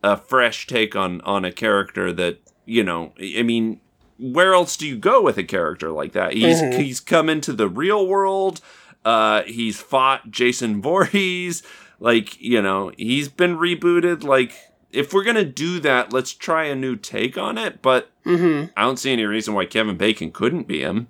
[0.02, 3.80] a fresh take on on a character that, you know, I mean,
[4.18, 6.32] where else do you go with a character like that?
[6.32, 6.78] He's Mhm.
[6.80, 8.60] he's come into the real world.
[9.04, 11.62] Uh, he's fought Jason Voorhees.
[12.00, 14.22] Like, you know, he's been rebooted.
[14.24, 14.54] Like,
[14.92, 17.82] if we're gonna do that, let's try a new take on it.
[17.82, 18.70] But mhm.
[18.76, 21.08] I don't see any reason why Kevin Bacon couldn't be him.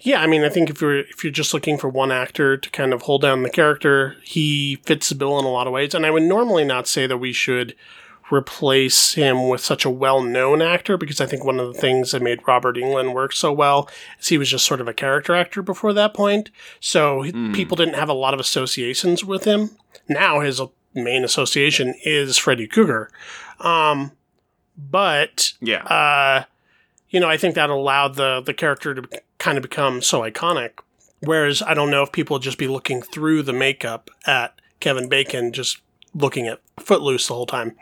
[0.00, 2.70] Yeah, I mean, I think if you're if you're just looking for one actor to
[2.70, 5.94] kind of hold down the character, he fits the bill in a lot of ways.
[5.94, 7.74] And I would normally not say that we should
[8.32, 12.20] replace him with such a well-known actor because I think one of the things that
[12.22, 13.88] made Robert Englund work so well
[14.20, 16.50] is he was just sort of a character actor before that point.
[16.80, 17.54] So Mm.
[17.54, 19.70] people didn't have a lot of associations with him.
[20.08, 20.60] Now his
[20.94, 23.10] main association is Freddy Krueger.
[23.60, 24.12] Um,
[24.76, 25.82] but Yeah.
[25.84, 26.44] uh,
[27.10, 29.02] you know, I think that allowed the the character to
[29.38, 30.72] kind of become so iconic.
[31.20, 35.08] Whereas I don't know if people would just be looking through the makeup at Kevin
[35.08, 35.80] Bacon, just
[36.14, 37.76] looking at Footloose the whole time.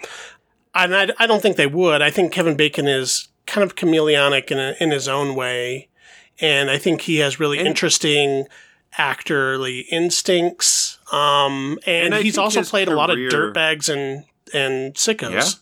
[0.75, 2.01] And I, I don't think they would.
[2.03, 5.88] I think Kevin Bacon is kind of chameleonic in, a, in his own way.
[6.40, 8.47] And I think he has really interesting
[8.98, 10.98] actorly instincts.
[11.12, 15.61] Um, and, And he's also played a lot of dirtbags and, and sickos.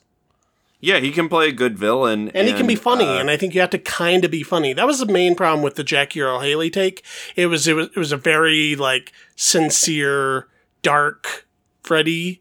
[0.80, 0.94] Yeah.
[0.94, 3.36] yeah, he can play a good villain, and, he can be funny, uh, and I
[3.36, 4.72] think you have to kind of be funny.
[4.72, 7.02] That was the main problem with the Jackie Earle Haley take.
[7.36, 10.48] It was it was it was a very like sincere,
[10.82, 11.46] dark
[11.82, 12.40] Freddy,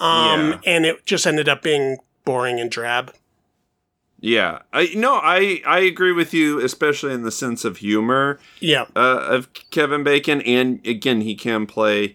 [0.00, 0.60] um, Yeah.
[0.66, 3.14] and it just ended up being boring and drab.
[4.20, 8.38] Yeah, I no, I I agree with you, especially in the sense of humor.
[8.60, 12.14] Yeah, uh, of Kevin Bacon, and again, he can play.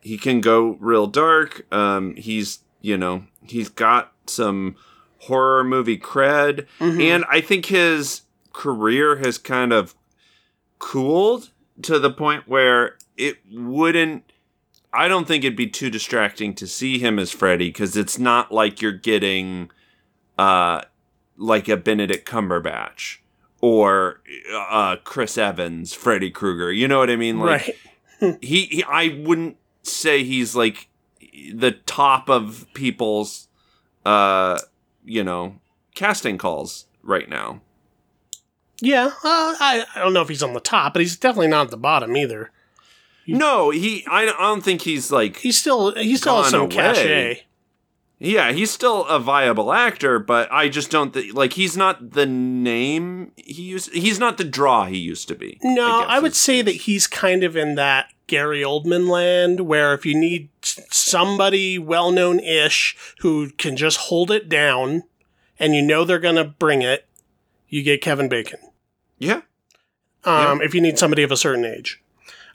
[0.00, 1.66] He can go real dark.
[1.72, 4.76] Um, he's you know he's got some
[5.18, 7.02] horror movie cred, Mhm.
[7.02, 9.94] and I think his career has kind of
[10.78, 11.50] cooled
[11.82, 14.24] to the point where it wouldn't.
[14.92, 18.50] I don't think it'd be too distracting to see him as Freddy because it's not
[18.50, 19.70] like you're getting,
[20.38, 20.82] uh,
[21.40, 23.18] like a Benedict Cumberbatch
[23.60, 24.20] or
[24.52, 26.70] uh, Chris Evans, Freddy Krueger.
[26.70, 27.40] You know what I mean?
[27.40, 27.76] Like
[28.20, 28.38] right.
[28.42, 30.88] he, he, I wouldn't say he's like
[31.52, 33.48] the top of people's,
[34.04, 34.58] uh,
[35.04, 35.56] you know,
[35.94, 37.62] casting calls right now.
[38.82, 41.66] Yeah, uh, I I don't know if he's on the top, but he's definitely not
[41.66, 42.50] at the bottom either.
[43.26, 44.06] No, he.
[44.10, 45.36] I, I don't think he's like.
[45.36, 46.70] He's still he still has some away.
[46.70, 47.42] cachet.
[48.22, 52.26] Yeah, he's still a viable actor, but I just don't th- like he's not the
[52.26, 53.90] name he used.
[53.94, 55.58] He's not the draw he used to be.
[55.62, 59.94] No, guess I, would say that he's kind of in that Gary Oldman land where
[59.94, 65.04] if you need somebody well known ish who can just hold it down
[65.58, 67.06] and you know they're going to bring it,
[67.70, 68.60] you get Kevin Bacon.
[69.18, 69.40] Yeah.
[70.24, 72.02] Um, If you need somebody of a certain age.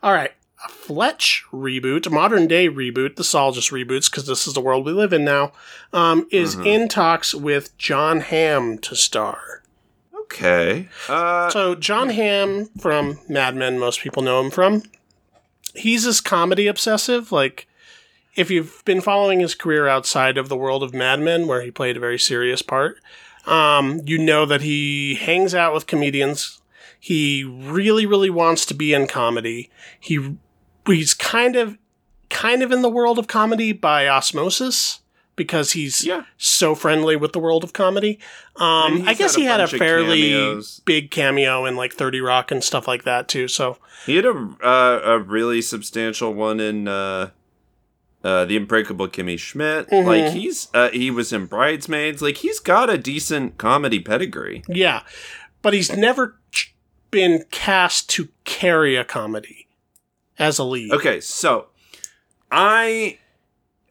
[0.04, 0.32] All right.
[0.68, 4.86] Fletch reboot, modern day reboot, the is all just reboots because this is the world
[4.86, 5.52] we live in now,
[5.94, 6.66] um, is Mhm.
[6.66, 9.64] in talks with Jon Hamm to star.
[10.22, 10.90] Okay.
[11.08, 14.84] Uh, So Jon Hamm from Mad Men, most people know him from.
[15.76, 17.32] He's this comedy obsessive.
[17.32, 17.68] Like,
[18.36, 21.72] if you've been following his career outside of the world of Mad Men, where he
[21.72, 22.98] played a very serious part,
[23.46, 26.60] um, you know that he hangs out with comedians.
[27.00, 29.70] He really, really wants to be in comedy.
[30.00, 30.36] He
[30.88, 31.78] he's kind of
[32.30, 35.00] kind of in the world of comedy by osmosis
[35.36, 36.24] because he's yeah.
[36.38, 38.20] so friendly with the world of comedy.
[38.56, 40.82] Um, I guess had he had a fairly cameos.
[40.86, 43.48] big cameo in like Thirty Rock and stuff like that too.
[43.48, 47.32] So He had a uh, a really substantial one in uh,
[48.24, 49.90] uh, the Unbreakable Kimmy Schmidt.
[49.90, 50.06] Mhm.
[50.06, 52.22] Like he's uh, he was in Bridesmaids.
[52.22, 54.64] Like he's got a decent comedy pedigree.
[54.70, 55.02] yeah,
[55.62, 56.40] but he's never
[57.12, 59.65] been cast to carry a comedy
[60.40, 60.92] as a lead.
[60.92, 61.68] Okay, so
[62.52, 63.18] I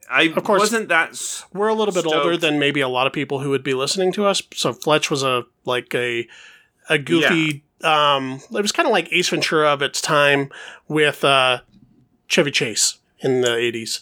[0.09, 1.19] I Of course- wasn't that
[1.53, 2.15] We're a little bit Stoked.
[2.15, 4.41] older than maybe a lot of people who would be listening to us.
[4.53, 6.27] So Fletch was a like a
[6.89, 7.63] a goofy.
[7.83, 10.49] Um, it was kind of like Ace Ventura of its time
[10.87, 11.59] with uh,
[12.27, 14.01] Chevy Chase in the eighties.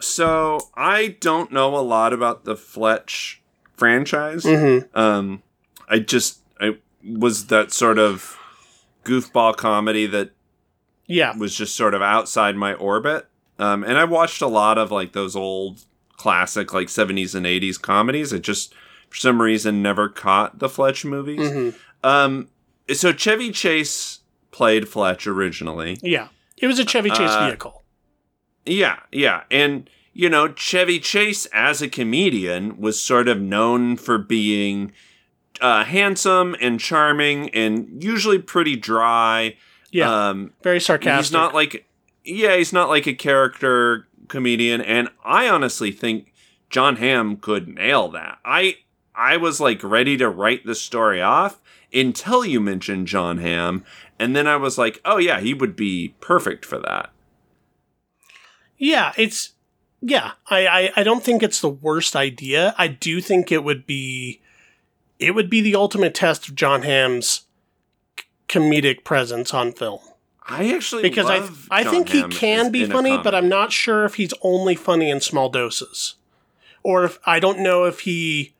[0.00, 3.40] so I don't know a lot about the Fletch
[3.76, 4.44] franchise.
[4.44, 4.96] Mm-hmm.
[4.98, 5.42] Um,
[5.88, 8.36] I just I was that sort of
[9.04, 10.30] goofball comedy that
[11.08, 13.26] Yeah, was just sort of outside my orbit.
[13.58, 15.84] Um, and I watched a lot of like those old
[16.16, 18.32] classic like 70s and 80s comedies.
[18.32, 18.72] it just
[19.10, 21.50] for some reason never caught the Fletch movies.
[21.50, 21.70] hmm
[22.04, 22.48] Um,
[22.92, 24.20] so Chevy Chase
[24.52, 25.98] played Fletch originally.
[26.02, 26.28] yeah.
[26.56, 27.84] It was a Chevy Chase Uh, vehicle.
[28.66, 29.44] Yeah, yeah.
[29.50, 34.92] And, you know, Chevy Chase as a comedian was sort of known for being
[35.60, 39.56] uh, handsome and charming and usually pretty dry.
[39.90, 41.24] Yeah, Um, very sarcastic.
[41.26, 41.86] he's not like,
[42.24, 44.80] yeah, he's not like a character comedian.
[44.82, 46.32] And I honestly think
[46.68, 48.38] Jon Hamm could nail that.
[48.44, 48.76] I,
[49.14, 51.60] I was like ready to write the story off
[51.92, 53.84] until you mentioned Jon Hamm.
[54.18, 57.10] And then I was like, oh, yeah, he would be perfect for that.
[58.76, 59.50] Yeah, it's
[60.00, 60.32] yeah.
[60.48, 62.74] I, I I don't think it's the worst idea.
[62.78, 64.40] I do think it would be
[65.18, 67.42] it would be the ultimate test of Jon Hamm's
[68.48, 70.00] comedic presence on film.
[70.42, 73.34] I actually Because I I John think he Hamm can be in a funny, but
[73.34, 76.14] I'm not sure if he's only funny in small doses.
[76.82, 78.54] Or if I don't know if he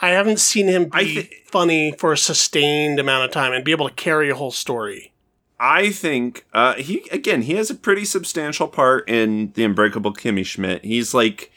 [0.00, 3.64] I haven't seen him be I thi- funny for a sustained amount of time and
[3.64, 5.12] be able to carry a whole story.
[5.60, 10.44] I think uh, he again he has a pretty substantial part in the Unbreakable Kimmy
[10.44, 10.84] Schmidt.
[10.84, 11.52] He's like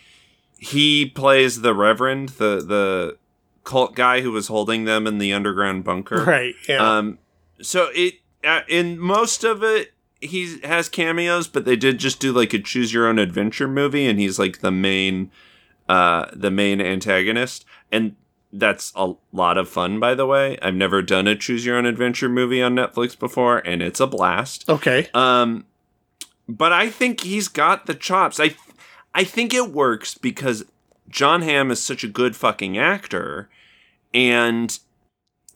[0.57, 3.17] he plays the Reverend, the the
[3.63, 6.23] cult guy who was holding them in the underground bunker.
[6.23, 6.55] Right.
[6.67, 6.97] Yeah.
[6.97, 7.19] Um,
[7.61, 12.31] so it uh, in most of it he has cameos, but they did just do
[12.31, 15.31] like a choose your own adventure movie, and he's like the main
[15.89, 18.15] uh the main antagonist, and
[18.51, 19.99] that's a lot of fun.
[19.99, 23.59] By the way, I've never done a choose your own adventure movie on Netflix before,
[23.59, 24.67] and it's a blast.
[24.69, 25.07] okay.
[25.13, 25.65] Um,
[26.47, 28.39] but I think he's got the chops.
[28.39, 28.55] I
[29.13, 30.65] I think it works because
[31.09, 33.49] Jon Hamm is such a good fucking actor,
[34.13, 34.77] and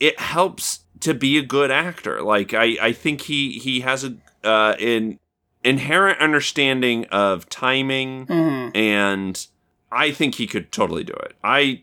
[0.00, 2.22] it helps to be a good actor.
[2.22, 5.18] Like I I think he he has a uh an
[5.64, 8.76] inherent understanding of timing Mhm.
[8.76, 9.46] and
[9.92, 11.34] I think he could totally do it.
[11.44, 11.82] I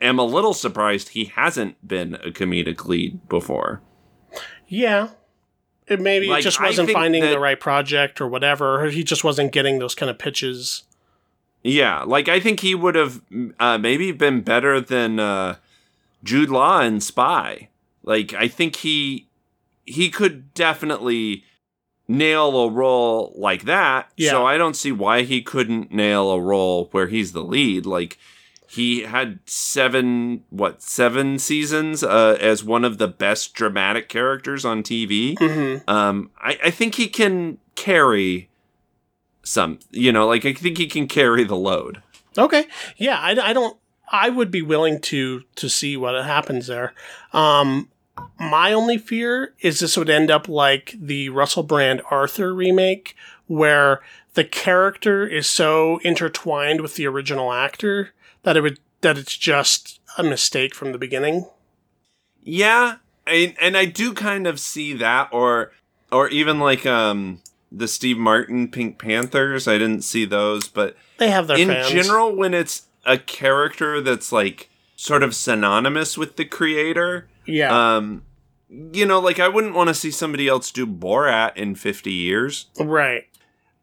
[0.00, 3.82] am a little surprised he hasn't been a comedic lead before.
[4.66, 5.08] Yeah.
[5.86, 8.82] It maybe Like, it just wasn't finding that- the right project or whatever.
[8.84, 10.84] Or he just wasn't getting those kind of pitches.
[11.62, 13.20] Yeah, like I think he would have
[13.58, 15.56] uh, maybe been better than uh,
[16.24, 17.68] Jude Law in Spy.
[18.02, 19.28] Like I think he
[19.84, 21.44] he could definitely
[22.08, 24.10] nail a role like that.
[24.16, 24.30] Yeah.
[24.30, 27.86] So I don't see why he couldn't nail a role where he's the lead.
[27.86, 28.18] Like
[28.68, 34.82] he had seven what seven seasons uh, as one of the best dramatic characters on
[34.82, 35.36] TV.
[35.38, 38.48] hmm Um, I, I think he can carry
[39.42, 42.02] some, you know, like I think he can carry the load.
[42.38, 42.66] Okay.
[42.96, 43.76] Yeah, I, I don't.
[44.10, 46.94] I would be willing to to see what happens there.
[47.32, 47.88] Um,
[48.38, 53.14] my only fear is this would end up like the Russell Brand Arthur remake,
[53.46, 54.00] where
[54.34, 58.10] the character is so intertwined with the original actor
[58.42, 61.46] that it would that it's just a mistake from the beginning.
[62.42, 62.96] Yeah,
[63.26, 65.72] and and I do kind of see that, or
[66.10, 67.40] or even like um
[67.72, 69.68] the Steve Martin Pink Panthers.
[69.68, 71.90] I didn't see those, but They have their in fans.
[71.90, 78.22] general, when it's a character that's like sort of synonymous with the creator, yeah, um,
[78.92, 82.66] you know, like I wouldn't want to see somebody else do Borat in fifty years.
[82.78, 83.26] right.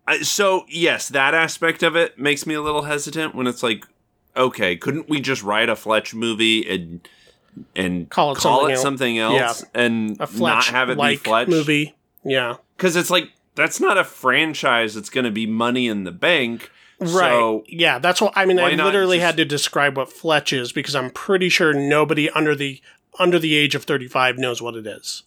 [0.10, 3.86] I, so yes, that aspect of it makes me a little hesitant when it's like,
[4.38, 7.08] okay, couldn't we just write a Fletch movie and
[7.75, 8.82] and Call it something else.
[8.82, 11.95] something else and A not have it like be Fletch movie.
[12.23, 12.56] Yeah.
[12.77, 16.71] Because it's like that's not a franchise that's going to be money in the bank.
[16.99, 17.10] Right.
[17.29, 18.60] So yeah, that's what I mean.
[18.60, 22.55] I literally just- had to describe what Fletch is because I'm pretty sure nobody under
[22.55, 22.81] the
[23.19, 25.23] under the age of 35 knows what it is.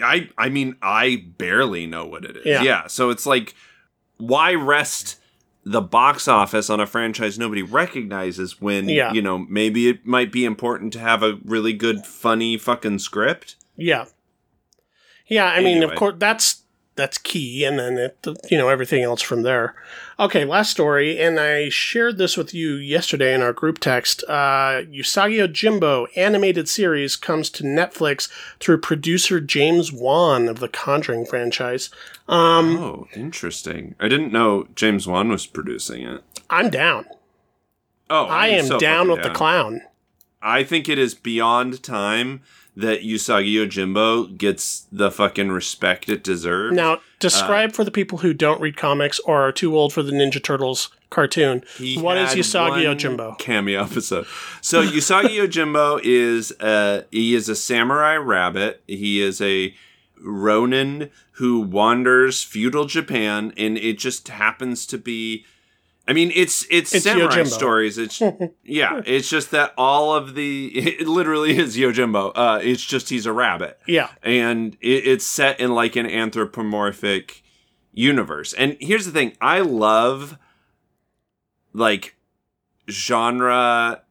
[0.00, 2.44] I I mean I barely know what it is.
[2.46, 2.62] Yeah.
[2.62, 2.86] Yeah.
[2.88, 3.54] So it's like
[4.18, 5.16] why rest
[5.64, 9.12] the box office on a franchise nobody recognizes when Yeah.
[9.12, 13.56] you know maybe it might be important to have a really good funny fucking script.
[13.76, 14.04] Yeah.
[15.28, 16.62] Yeah, I mean, of course, that's
[16.96, 19.74] that's key, and then it, you know everything else from there.
[20.18, 24.24] Okay, last story, and I shared this with you yesterday in our group text.
[24.26, 31.26] Uh, Usagi Yojimbo animated series comes to Netflix through producer James Wan of the Conjuring
[31.26, 31.90] franchise.
[32.28, 33.94] Um, Oh, interesting.
[34.00, 36.22] I didn't know James Wan was producing it.
[36.50, 37.04] I'm down.
[38.08, 39.82] Oh, I I'm so down with the clown.
[40.40, 42.40] I think it is beyond time
[42.76, 46.76] that Usagi Yojimbo gets the fucking respect it deserves.
[46.76, 50.02] Now, describe Uh, for the people who don't read comics or are too old for
[50.02, 51.62] the Ninja Turtles cartoon.
[51.96, 53.38] What is Usagi Yojimbo?
[53.38, 54.26] Cameo episode.
[54.60, 58.82] So Usagi Yojimbo is uh he is a samurai rabbit.
[58.86, 59.74] He is a
[60.20, 65.44] Ronin who wanders feudal Japan, and it just happens to be.
[66.08, 67.46] I mean, it's it's, It's samurai Yojimbo.
[67.48, 67.98] stories.
[67.98, 68.20] It's
[68.64, 69.00] yeah.
[69.04, 70.66] It's just that all of the
[71.00, 72.32] it literally is Yojimbo.
[72.34, 74.10] Uh, it's just he's a rabbit Yeah.
[74.22, 77.42] and it, it's set in like an anthropomorphic
[77.92, 78.52] universe.
[78.52, 80.38] And here's the thing: I love
[81.72, 82.14] like
[82.88, 84.02] genre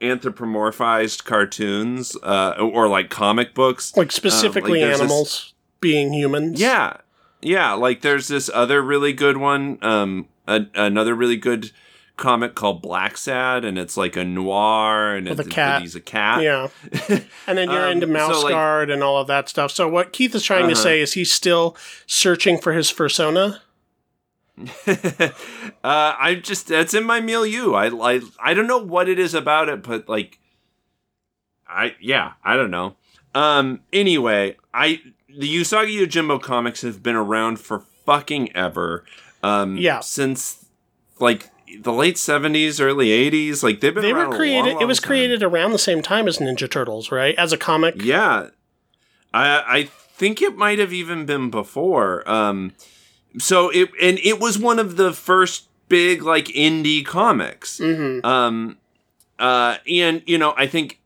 [0.00, 3.96] anthropomorphized cartoons uh, or like comic books.
[3.96, 6.60] Like specifically there's this- animals being humans.
[6.60, 6.98] Yeah,
[7.42, 7.72] yeah.
[7.74, 9.78] Like there's this other really good one.
[9.82, 11.70] Um, a, another really good
[12.16, 15.82] comic called Blacksad, and it's like a noir, and With a cat.
[15.82, 16.42] he's a cat.
[16.42, 16.68] Yeah.
[17.46, 19.70] And then you're Um, into so, Mouse like- Guard and all of that stuff.
[19.72, 20.82] So what Keith is trying to Uh-huh.
[20.82, 21.76] say is he's still
[22.06, 23.60] searching for his persona.
[24.86, 25.30] uh,
[25.82, 27.74] I just that's in my milieu.
[27.74, 30.38] I, I I don't know what it is about it, but like,
[31.68, 32.94] I yeah, I don't know.
[33.34, 33.80] Um.
[33.92, 39.04] Anyway, I the Usagi Yojimbo comics have been around for fucking ever.
[39.44, 39.76] Um.
[39.76, 40.00] Yeah.
[40.00, 40.64] Since
[41.20, 43.62] like the late seventies, early eighties.
[43.62, 45.08] Like they've been They around were created long, it was time.
[45.08, 47.34] created around the same time as Ninja Turtles, right?
[47.36, 47.94] As a comic.
[48.02, 48.48] Yeah.
[49.32, 49.82] I I
[50.16, 52.28] think it might have even been before.
[52.30, 52.72] Um
[53.38, 57.78] so it and it was one of the first big like indie comics.
[57.78, 58.78] hmm Um
[59.38, 61.00] uh and you know, I think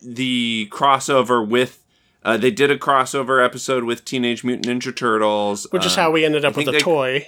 [0.00, 1.84] the crossover with
[2.24, 6.10] uh, they did a crossover episode with Teenage Mutant Ninja Turtles, Which is um, how
[6.10, 7.26] we ended up with a they- toy.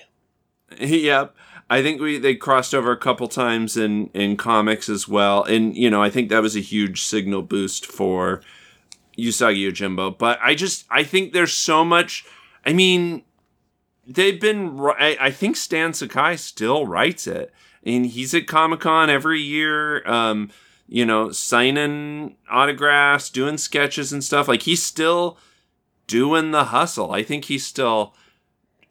[0.78, 1.35] Yep.
[1.68, 5.76] I think we they crossed over a couple times in in comics as well, and
[5.76, 8.42] you know I think that was a huge signal boost for
[9.16, 10.18] Usagi Yojimbo.
[10.18, 12.24] But I just I think there's so much.
[12.66, 13.22] I mean,
[14.06, 14.80] they've been.
[14.80, 17.52] I, I think Stan Sakai still writes it,
[17.85, 20.06] and he's at Comic Con every year.
[20.09, 20.50] Um,
[20.88, 24.48] you know, signing autographs, doing sketches and stuff.
[24.48, 25.38] Like he's still
[26.09, 27.12] doing the hustle.
[27.12, 28.16] I think he still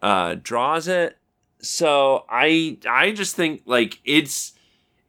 [0.01, 1.17] uh, draws it.
[1.61, 4.53] So I I just think like it's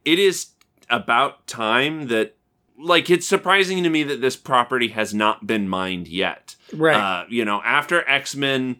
[0.05, 0.47] it is
[0.89, 2.35] about time that
[2.77, 6.55] like it's surprising to me that this property has not been mined yet.
[6.73, 6.95] Right.
[6.95, 8.77] Uh, you know, after X Men,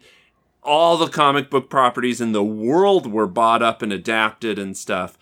[0.62, 5.18] all the comic book properties in the world were bought up and adapted and stuff.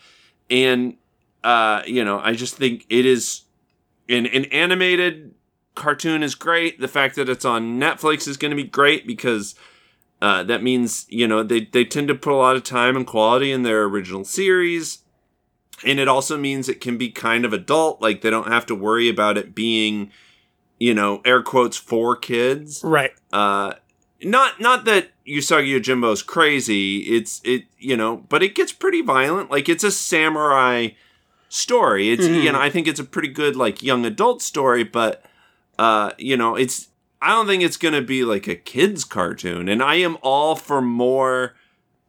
[0.48, 0.96] And,
[1.44, 3.42] uh, you know, I just think it is
[4.08, 5.34] an, an animated
[5.74, 6.80] cartoon is great.
[6.80, 9.54] The fact that it's on Netflix is going to be great because
[10.22, 13.06] uh, that means, you know, they, they tend to put a lot of time and
[13.06, 14.98] quality in their original series.
[15.84, 18.02] And it also means it can be kind of adult.
[18.02, 20.10] Like they don't have to worry about it being,
[20.78, 22.82] you know, air quotes for kids.
[22.84, 23.12] right.
[23.32, 23.74] Uh,
[24.22, 26.98] not not that Usagi Yojimbo's crazy.
[27.16, 29.50] It's it you know, but it gets pretty violent.
[29.50, 30.88] Like it's a samurai
[31.48, 32.10] story.
[32.10, 32.42] It's Mhm.
[32.42, 35.24] you know, I think it's a pretty good like young adult story, but
[35.78, 36.88] uh, you know, it's
[37.22, 39.68] I don't think it's gonna be like a kids cartoon.
[39.68, 41.54] And I am all for more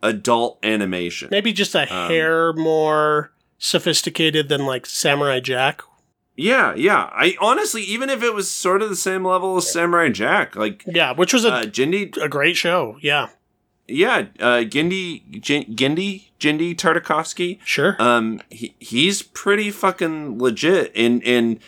[0.02, 1.28] adult animation.
[1.32, 5.82] Maybe just a hair more sophisticated than like Samurai Jack.
[6.36, 7.10] Yeah, yeah.
[7.14, 10.84] I honestly, even if it was sort of the same level as Samurai Jack, like
[10.88, 12.98] Yeah, which was a, uh, Jindy, a great show.
[13.02, 13.28] Yeah,
[13.88, 17.60] yeah, uh, Gindi, Gin- Gindi, Genndy Tartakovsky.
[17.66, 17.96] sure.
[18.00, 20.92] Um, he he's pretty fucking legit.
[20.96, 21.60] And and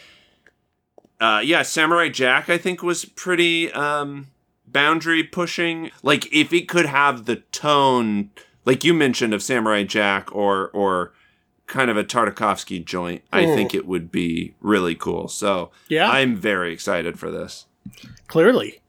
[1.23, 4.27] uh, yeah, Samurai Jack, I think was pretty um
[4.67, 5.91] boundary pushing.
[6.01, 8.29] Like if it could have the tone,
[8.65, 11.13] like you mentioned, of Samurai Jack or or
[11.67, 13.55] kind of a Tartakovsky joint, I Mm.
[13.55, 15.27] think it would be really cool.
[15.27, 17.65] So yeah, I'm very excited for this.
[18.27, 18.79] clearly.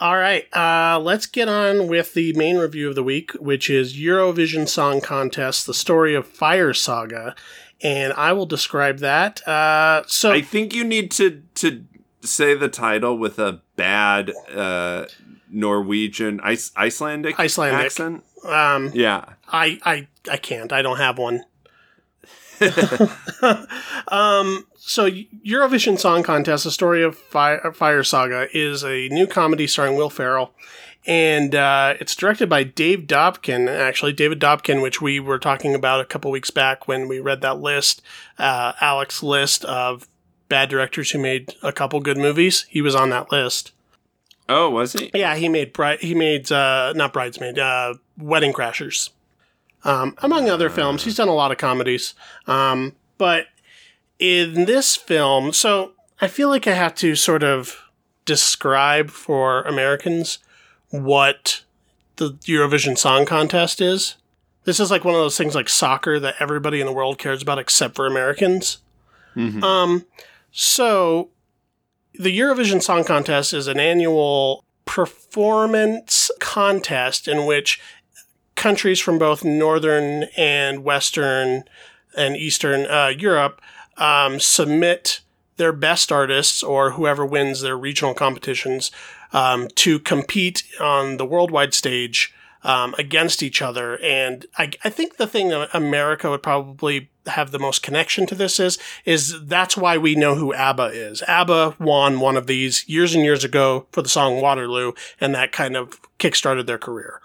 [0.00, 3.96] All right, uh, let's get on with the main review of the week, which is
[3.96, 7.34] Eurovision Song Contest: The Story of Fire Saga,
[7.82, 9.46] and I will describe that.
[9.46, 11.84] Uh, so I think you need to to
[12.22, 15.06] say the title with a bad uh
[15.50, 17.86] Norwegian Ice, Icelandic Icelandic.
[17.86, 18.24] accent.
[18.44, 19.24] um, Yeah.
[19.48, 20.72] I, I I can't.
[20.72, 21.44] I don't have one.
[24.08, 29.66] um, so Eurovision Song Contest: The Story of Fire, Fire Saga is a new comedy
[29.66, 30.52] starring Will Ferrell,
[31.08, 33.66] and uh, it's directed by Dave Dobkin.
[33.66, 37.40] Actually, David Dobkin, which we were talking about a couple weeks back when we read
[37.40, 38.02] that list,
[38.38, 40.06] uh, Alex list of
[40.50, 42.66] bad directors who made a couple good movies.
[42.68, 43.72] He was on that list.
[44.50, 45.10] Oh, was he?
[45.14, 46.00] Yeah, he made Bride.
[46.00, 49.08] He made uh, not Bridesmaid, uh, Wedding Crashers,
[49.84, 51.04] um, among other films.
[51.04, 52.12] He's done a lot of comedies,
[52.46, 53.46] um, but
[54.18, 57.78] in this film, so I feel like I have to sort of
[58.26, 60.38] describe for Americans
[60.90, 61.62] what
[62.16, 64.16] the Eurovision Song Contest is.
[64.64, 67.42] This is like one of those things like soccer that everybody in the world cares
[67.42, 68.78] about except for Americans.
[69.36, 69.62] Mhm.
[69.62, 70.06] Um,
[70.52, 71.30] so
[72.14, 77.80] the Eurovision Song Contest is an annual performance contest in which
[78.56, 81.64] countries from both northern and western
[82.16, 83.60] and eastern uh, Europe
[83.98, 85.20] um, submit
[85.56, 88.90] their best artists or whoever wins their regional competitions
[89.32, 93.98] um, to compete on the worldwide stage um, against each other.
[94.02, 98.34] And I, I think the thing that America would probably have the most connection to
[98.34, 101.22] this is is that's why we know who ABBA is.
[101.28, 105.52] ABBA won one of these years and years ago for the song Waterloo, and that
[105.52, 107.20] kind of kickstarted their career.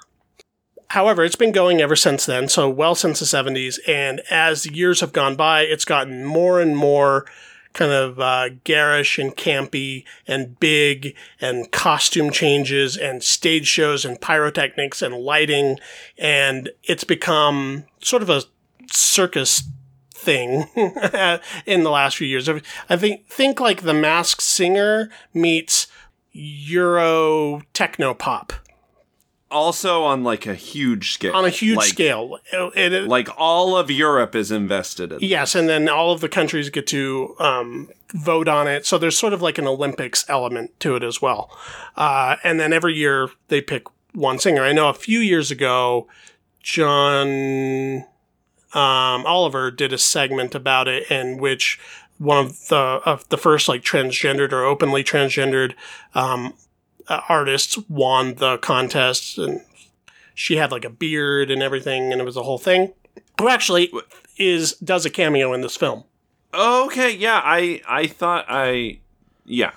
[0.90, 4.74] However, it's been going ever since then, so well since the 70s, and as the
[4.74, 7.26] years have gone by, it's gotten more and more
[7.74, 14.22] kind of uh, garish and campy and big and costume changes and stage shows and
[14.22, 15.80] pyrotechnics and lighting
[16.18, 18.44] and it's become sort of a
[18.92, 19.64] circus
[20.14, 20.70] thing
[21.66, 22.48] in the last few years.
[22.48, 25.88] I think think like the Masked Singer meets
[26.32, 28.54] Euro techno pop
[29.54, 31.34] Also on like a huge scale.
[31.36, 32.40] on a huge like, scale.
[32.52, 35.20] It- it- Like all of Europe is invested in.
[35.22, 38.86] Yes, and then all of the countries get to um, vote on it.
[38.86, 41.56] So there's sort of like an Olympics element to it as well.
[41.96, 43.84] Uh, and then every year they pick
[44.14, 44.64] one singer.
[44.64, 46.08] I know a few years ago,
[46.62, 48.06] John
[48.74, 51.80] um, Oliver did a segment about it in which
[52.18, 55.74] one of the of the first like transgendered or openly transgendered
[56.16, 56.54] um,
[57.08, 59.62] uh, artists won the contest, and
[60.34, 62.94] she had like a beard and everything, and it was a whole thing.
[63.40, 63.92] Who actually
[64.38, 66.04] is does a cameo in this film?
[66.54, 69.00] Okay, yeah, I I thought I
[69.46, 69.72] yeah.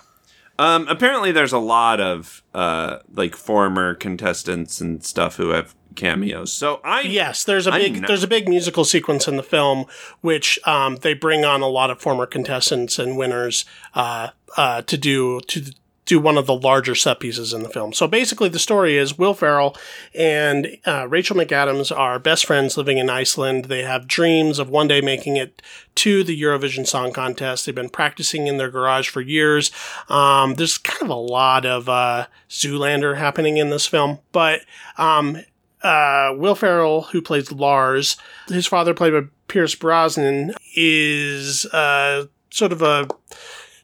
[0.59, 6.53] Um apparently there's a lot of uh like former contestants and stuff who have cameos.
[6.53, 9.87] So I Yes, there's a I big there's a big musical sequence in the film
[10.21, 13.65] which um, they bring on a lot of former contestants and winners
[13.95, 15.73] uh, uh, to do to
[16.07, 17.93] do one of the larger set pieces in the film.
[17.93, 19.77] So basically, the story is Will Ferrell
[20.15, 23.67] and uh, Rachel McAdams are best friends living in Iceland.
[23.67, 25.61] They have dreams of one day making it
[25.97, 27.67] to the Eurovision Song Contest.
[27.67, 29.73] They've been practicing in their garage for years.
[30.09, 34.61] Um, there's kind of a lot of uh, Zoolander happening in this film, but
[34.97, 35.43] um,
[35.83, 38.17] uh, Will Ferrell, who plays Lars,
[38.49, 43.09] his father, played by Pierce Brosnan, is uh, sort of a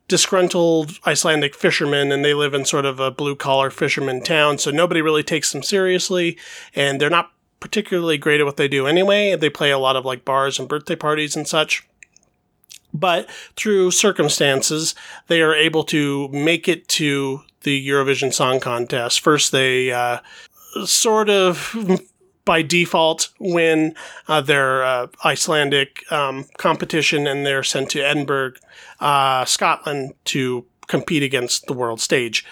[0.09, 4.71] disgruntled Icelandic fishermen and they live in sort of a blue collar fisherman town, so
[4.71, 6.39] nobody really takes them seriously,
[6.75, 9.37] and they're not particularly great at what they do anyway.
[9.37, 11.87] They play a lot of like bars and birthday parties and such.
[12.93, 14.95] But through circumstances,
[15.29, 19.21] they are able to make it to the Eurovision Song Contest.
[19.21, 20.19] First, they uh,
[20.85, 21.75] sort of
[22.45, 23.95] by default win
[24.29, 28.55] uh, their uh, Icelandic um, competition and they're sent to Edinburgh,
[29.01, 32.45] uh, Scotland to compete against the world stage.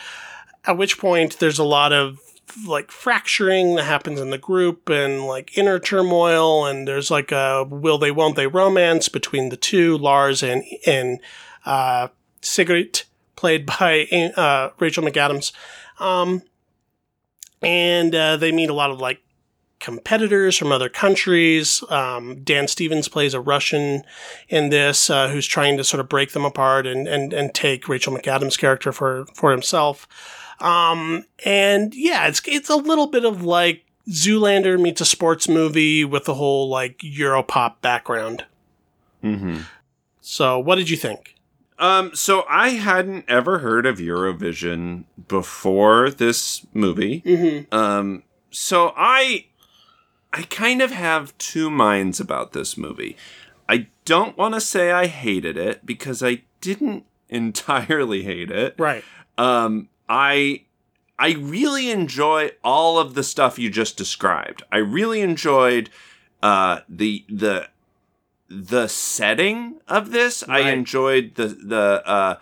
[0.64, 2.20] At which point, there's a lot of
[2.66, 7.64] like fracturing that happens in the group and like inner turmoil and there's like a
[7.64, 11.20] will they won't they romance between the two Lars and and
[11.64, 12.08] uh,
[12.42, 13.04] Sigrit
[13.36, 15.52] played by uh, Rachel McAdams
[16.00, 16.42] um,
[17.62, 19.20] and uh, they meet a lot of like
[19.80, 21.82] competitors from other countries.
[21.88, 24.04] Um, Dan Stevens plays a Russian
[24.48, 27.88] in this uh, who's trying to sort of break them apart and, and, and take
[27.88, 30.06] Rachel McAdams' character for, for himself.
[30.60, 36.04] Um, and yeah, it's, it's a little bit of like Zoolander meets a sports movie
[36.04, 38.44] with the whole like Europop background.
[39.24, 39.62] Mm-hmm.
[40.20, 41.34] So, what did you think?
[41.80, 47.22] Um, so I hadn't ever heard of Eurovision before this movie.
[47.22, 47.74] Mm-hmm.
[47.74, 49.46] Um, so I
[50.32, 53.16] I kind of have two minds about this movie.
[53.68, 58.74] I don't want to say I hated it because I didn't entirely hate it.
[58.78, 59.04] Right.
[59.38, 60.64] Um, I
[61.18, 64.62] I really enjoy all of the stuff you just described.
[64.72, 65.90] I really enjoyed
[66.42, 67.68] uh, the the
[68.48, 70.42] the setting of this.
[70.48, 72.36] I enjoyed the the uh,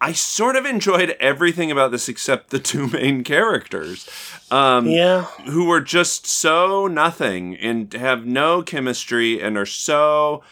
[0.00, 4.08] I sort of enjoyed everything about this except the two main characters.
[4.50, 5.22] Um, Yeah.
[5.46, 10.42] who were just so nothing and have no chemistry and are so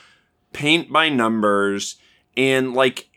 [0.52, 1.96] paint by numbers
[2.36, 3.08] and like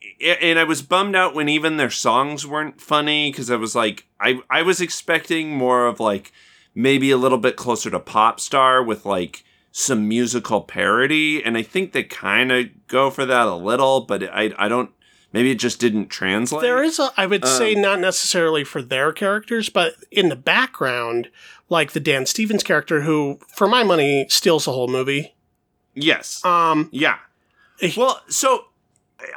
[0.42, 4.06] and I was bummed out when even their songs weren't funny because I was like
[4.20, 6.32] I I was expecting more of like
[6.74, 11.62] maybe a little bit closer to pop star with like some musical parody and I
[11.62, 14.90] think they kind of go for that a little but I I don't
[15.34, 18.82] maybe it just didn't translate There is a, I would say, Um, not necessarily for
[18.82, 21.30] their characters, but in the background,
[21.70, 25.36] like the Dan Stevens character, who, for my money, steals the whole movie.
[25.94, 27.18] yes Um, Yeah.
[27.96, 28.66] Well, so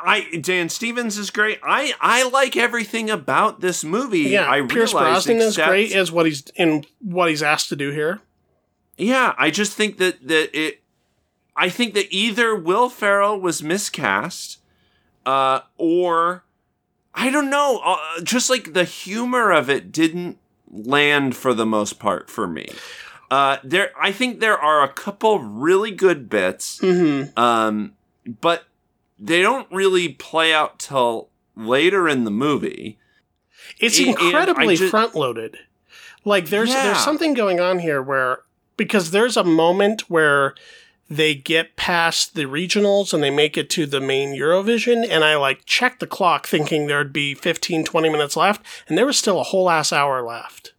[0.03, 1.59] I Dan Stevens is great.
[1.63, 4.21] I I like everything about this movie.
[4.21, 7.77] yeah, I Pierce realized, Brosnan is great as what he's in what he's asked to
[7.77, 8.21] do here.
[8.99, 10.83] Yeah, I just think that that it.
[11.57, 14.59] I think that either Will Ferrell was miscast,
[15.31, 16.45] uh, or
[17.15, 17.81] I don't know.
[17.85, 20.39] Uh, just like the humor of it didn't
[20.71, 22.69] land for the most part for me.
[23.31, 26.81] Uh, there, I think there are a couple really good bits.
[26.81, 27.39] Mm-hmm.
[27.39, 27.93] Um,
[28.41, 28.65] but
[29.19, 32.99] they don't really play out till later in the movie.
[33.79, 35.59] It's And- incredibly ju- front loaded.
[36.25, 36.85] Like there's Yeah.
[36.85, 38.43] there's something going on here where
[38.77, 40.55] because there's a moment where
[41.11, 45.37] they get past the regionals and they make it to the main Eurovision and I
[45.37, 49.41] like checked the clock thinking there'd be 15 20 minutes left and there was still
[49.41, 50.73] a whole ass hour left.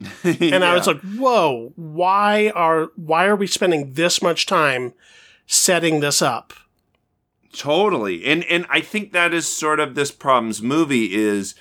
[0.24, 4.92] And I was like, "Whoa, why are why are we spending this much time
[5.46, 6.52] setting this up?"
[7.54, 11.54] totally, and and I think that is sort of this problem's movie is,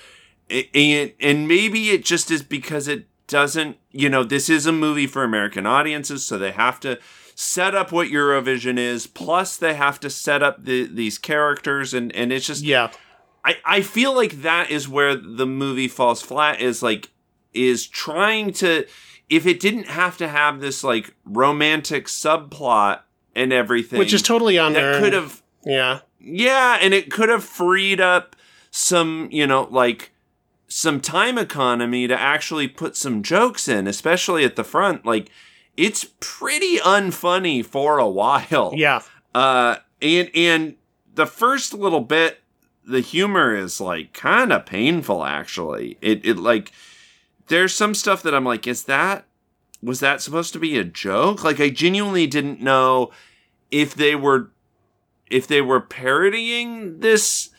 [0.50, 5.08] and and maybe it just is because it doesn't, you know, this is a movie
[5.08, 7.00] for American audiences, so they have to
[7.36, 12.12] set up what Eurovision is, plus they have to set up the these characters, and
[12.16, 12.92] and it's just Yeah.
[13.46, 17.10] I, I feel like that is where the movie falls flat is like
[17.54, 18.86] is trying to
[19.30, 23.02] if it didn't have to have this like romantic subplot
[23.36, 25.00] and everything Which is totally on there.
[25.00, 26.00] could have Yeah.
[26.20, 28.36] yeah and it could have freed up
[28.72, 30.12] some you know like
[30.70, 35.30] some time economy to actually put some jokes in especially at the front like
[35.78, 39.02] it's pretty unfunny for a while Yeah.
[39.34, 40.76] uh, and and
[41.16, 42.42] the first little bit,
[42.86, 45.24] the humor is like kind of painful.
[45.24, 46.72] Actually, it it like
[47.48, 49.26] there's some stuff that I'm like, is that
[49.82, 51.44] was that supposed to be a joke?
[51.44, 53.12] Like I genuinely didn't know
[53.72, 54.50] if they were
[55.30, 57.50] if they were parodying this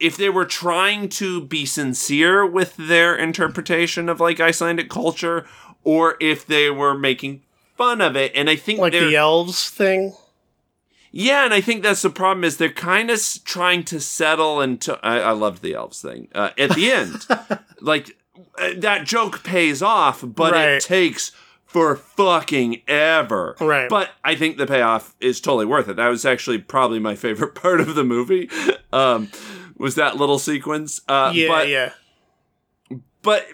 [0.00, 5.46] if they were trying to be sincere with their interpretation of like Icelandic culture
[5.84, 7.42] or if they were making
[7.76, 10.14] fun of it and I think Like the elves thing.
[11.12, 14.98] yeah, and I think that's the problem is they're kind of trying to settle into.
[15.04, 17.26] I, I loved the elves thing uh, at the end.
[17.80, 18.16] like
[18.58, 20.68] uh, that joke pays off, but Right.
[20.70, 21.32] it takes
[21.66, 23.56] for fucking ever.
[23.60, 23.88] Right.
[23.88, 25.96] But I think the payoff is totally worth it.
[25.96, 28.48] That was actually probably my favorite part of the movie.
[28.92, 29.30] Um,
[29.76, 31.00] was that little sequence?
[31.08, 31.90] Uh, yeah, but, yeah.
[33.22, 33.46] but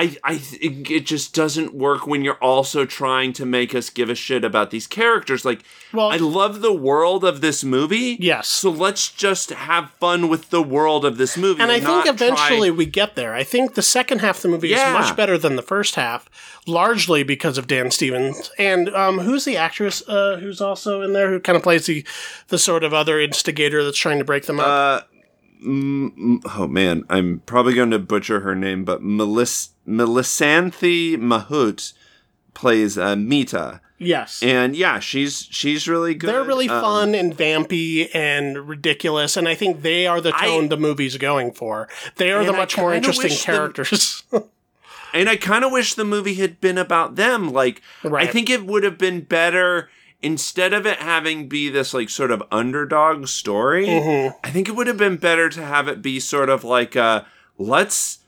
[0.00, 4.14] I I it just doesn't work when you're also trying to make us give a
[4.14, 5.44] shit about these characters.
[5.44, 8.16] Like Well, I love the world of this movie.
[8.20, 8.46] yes.
[8.46, 11.60] So let's just have fun with the world of this movie.
[11.60, 13.34] and I think eventually try- we get there.
[13.34, 14.88] I think the second half of the movie Yeah.
[15.00, 16.30] is much better than the first half,
[16.66, 18.52] largely because of Dan Stevens.
[18.56, 22.04] And um, who's the actress uh, who's also in there who kind of plays the
[22.48, 24.66] the sort of other instigator that's trying to break them up?
[24.66, 25.00] Uh,
[25.66, 31.92] oh man, I'm probably going to butcher her name, but Melissa Melissanthi Mahut
[32.54, 33.80] plays uh, Mita.
[34.00, 34.42] Yes.
[34.44, 36.28] And yeah, she's she's really good.
[36.30, 40.46] They're really Um, fun and vampy and ridiculous, and I think they are the I-
[40.46, 41.88] tone the movie's going for.
[42.16, 44.22] They are the much more interesting wish the- characters.
[45.14, 47.50] And I kind of wish the movie had been about them.
[47.50, 48.28] Like, Right.
[48.28, 49.88] I think it would have been better
[50.20, 53.86] instead of it having be this like sort of underdog story.
[53.86, 54.34] Mhm.
[54.44, 57.22] I think it would have been better to have it be sort of like uh
[57.56, 58.18] let's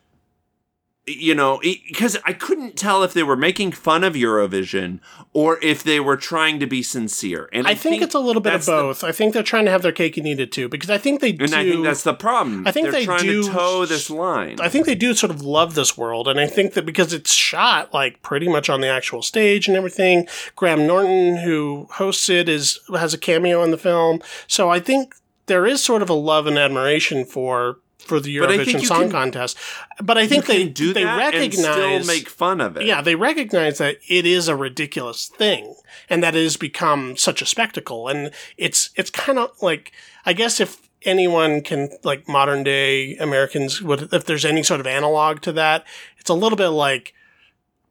[1.18, 4.98] you know because i couldn't tell if they were making fun of eurovision
[5.32, 8.52] or if they were trying to be sincere and I, think, it's a little bit
[8.54, 9.04] of that's the- both.
[9.04, 11.20] I think they're trying to have their cake and eat it too, because I think
[11.20, 11.44] they do.
[11.44, 14.10] and i think that's the problem I think they're they trying do- to toe this
[14.10, 17.12] line I think they do sort of love this world, and I think that because
[17.12, 20.26] it's shot like pretty much on the actual stage and everything.
[20.56, 25.14] Graham Norton, who hosts it, is has a cameo in the film, so I think
[25.46, 27.78] there is sort of a love and admiration for
[28.10, 29.56] for the But I think Eurovision Song can- Contest.
[30.02, 33.00] But I think they do they that recognize and still make fun of it yeah,
[33.00, 35.76] they recognize that it is a ridiculous thing
[36.08, 38.08] and that it has become such a spectacle.
[38.08, 39.92] And it's it's kind of like
[40.26, 44.88] I guess if anyone can like modern day Americans would if there's any sort of
[44.88, 45.84] analog to that,
[46.18, 47.14] it's a little bit like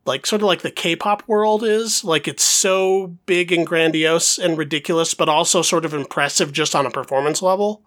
[0.06, 4.58] like sort of like the K-pop world is like it's so big and grandiose and
[4.58, 7.84] ridiculous but also sort of impressive just on a performance level.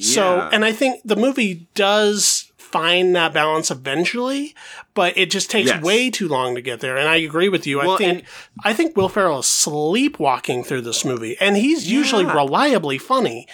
[0.00, 4.54] So, and I think the movie does find that balance eventually,
[4.94, 5.82] but it just takes Yes.
[5.82, 6.96] way too long to get there.
[6.96, 7.80] And I agree with you.
[7.80, 8.22] I think and-
[8.64, 12.34] I think Will Ferrell is sleepwalking through this movie, and he's usually Yeah.
[12.34, 13.48] reliably funny.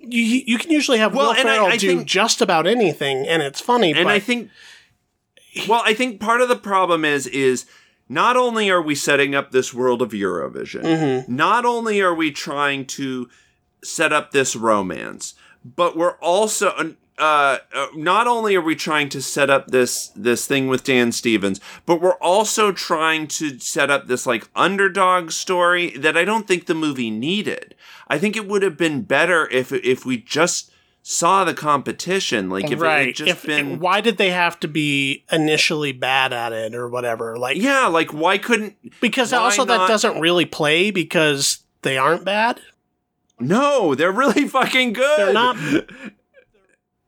[0.00, 2.66] You, you can usually have Well, Will and I- Ferrell I do think- just about
[2.66, 3.92] anything, and it's funny.
[3.92, 4.50] and but I think
[5.68, 7.64] well I think part of the problem is is
[8.08, 11.34] not only are we setting up this world of Eurovision Mm-hmm.
[11.34, 13.28] not only are we trying to
[13.82, 15.34] set up this romance
[15.64, 20.46] but we're also uh, uh, not only are we trying to set up this this
[20.46, 25.90] thing with Dan Stevens, but we're also trying to set up this like underdog story
[25.98, 27.74] that I don't think the movie needed.
[28.08, 30.70] I think it would have been better if if we just
[31.02, 33.06] saw the competition, like if it right?
[33.06, 36.88] had just if, been why did they have to be initially bad at it or
[36.88, 37.36] whatever?
[37.36, 42.24] Like, Yeah, like why couldn't because why also that doesn't really play because they aren't
[42.24, 42.60] bad.
[43.40, 45.18] No, they're really fucking good.
[45.18, 45.56] They're not.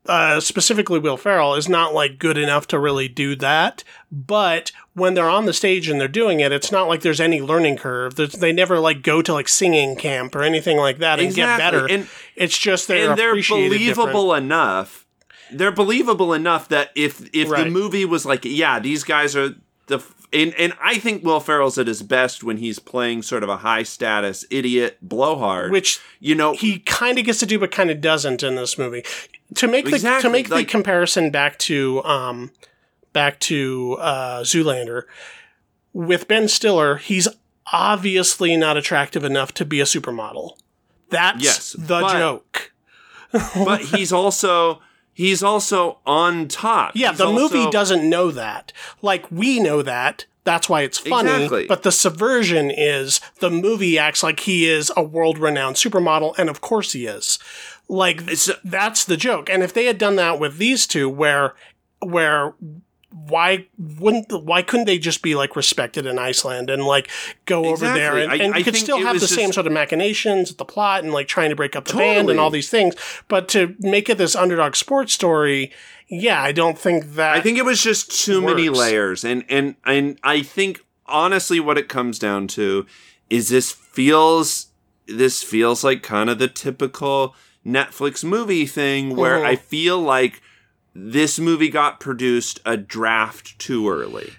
[0.03, 3.83] Uh, specifically, Will Ferrell is not like good enough to really do that.
[4.11, 7.39] But when they're on the stage and they're doing it, it's not like there's any
[7.39, 8.15] learning curve.
[8.15, 11.57] There's, they never like go to like singing camp or anything like that and get
[11.57, 11.87] better.
[11.87, 14.11] And- it's just they're and they're appreciated different.
[14.11, 15.05] believable enough.
[15.51, 19.53] They're believable enough that if if the movie was like, yeah, these guys are
[19.87, 19.99] the
[20.33, 23.57] and and I think Will Ferrell's at his best when he's playing sort of a
[23.57, 27.89] high status idiot blowhard, Which you know he kind of gets to do, but kind
[27.89, 29.03] of doesn't in this movie.
[29.55, 32.51] To make the to Exactly, make the comparison back to um,
[33.13, 35.03] back to uh, Zoolander
[35.93, 37.27] with Ben Stiller, he's
[37.73, 40.57] obviously not attractive enough to be a supermodel.
[41.09, 42.71] That's Yes, the but- joke.
[43.55, 44.81] but he's also
[45.21, 46.91] he's also on top.
[46.95, 48.73] Yeah, He's the movie doesn't know that.
[49.01, 50.25] Like we know that.
[50.43, 51.29] That's why it's funny.
[51.31, 51.67] Exactly.
[51.67, 56.49] But the subversion is the movie acts like he is a world renowned supermodel, and
[56.49, 57.37] of course he is.
[57.87, 59.49] Like It's- that's the joke.
[59.51, 61.53] And if they had done that with these two, where
[61.99, 62.55] where
[63.13, 67.09] why wouldn't why couldn't they just be like respected in Iceland and like
[67.45, 68.21] go over there Exactly.
[68.23, 70.65] and, I- and I you could still have the same sort of machinations, at the
[70.65, 72.95] plot, and like trying to break up the band and all these things.
[73.27, 75.71] But to make it this underdog sports story,
[76.07, 77.35] yeah, I don't think that.
[77.35, 81.77] I think it was just too many layers, and and and I think honestly, what
[81.77, 82.85] it comes down to
[83.29, 84.67] is this feels
[85.07, 87.35] this feels like kind of the typical
[87.65, 89.45] Netflix movie thing where Mhm.
[89.45, 90.41] I feel like
[90.93, 94.33] this movie got produced a draft too early.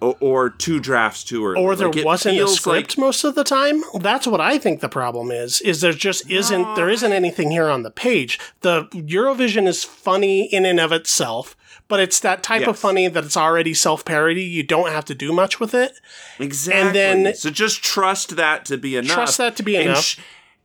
[0.00, 1.62] Or, or two drafts too early.
[1.62, 3.82] or there Like, wasn't a script most of the time.
[4.00, 5.62] That's what I think the problem is.
[5.62, 8.38] Is there just isn't there isn't anything here on the page.
[8.60, 11.56] The Eurovision is funny in and of itself,
[11.88, 14.42] but it's that type of funny that it's already self parody.
[14.42, 15.98] You don't have to do much with it.
[16.38, 16.82] Exactly.
[16.82, 16.94] And
[17.24, 19.14] then- so just trust that to be enough.
[19.14, 20.02] Trust that to be enough.
[20.04, 20.18] sh-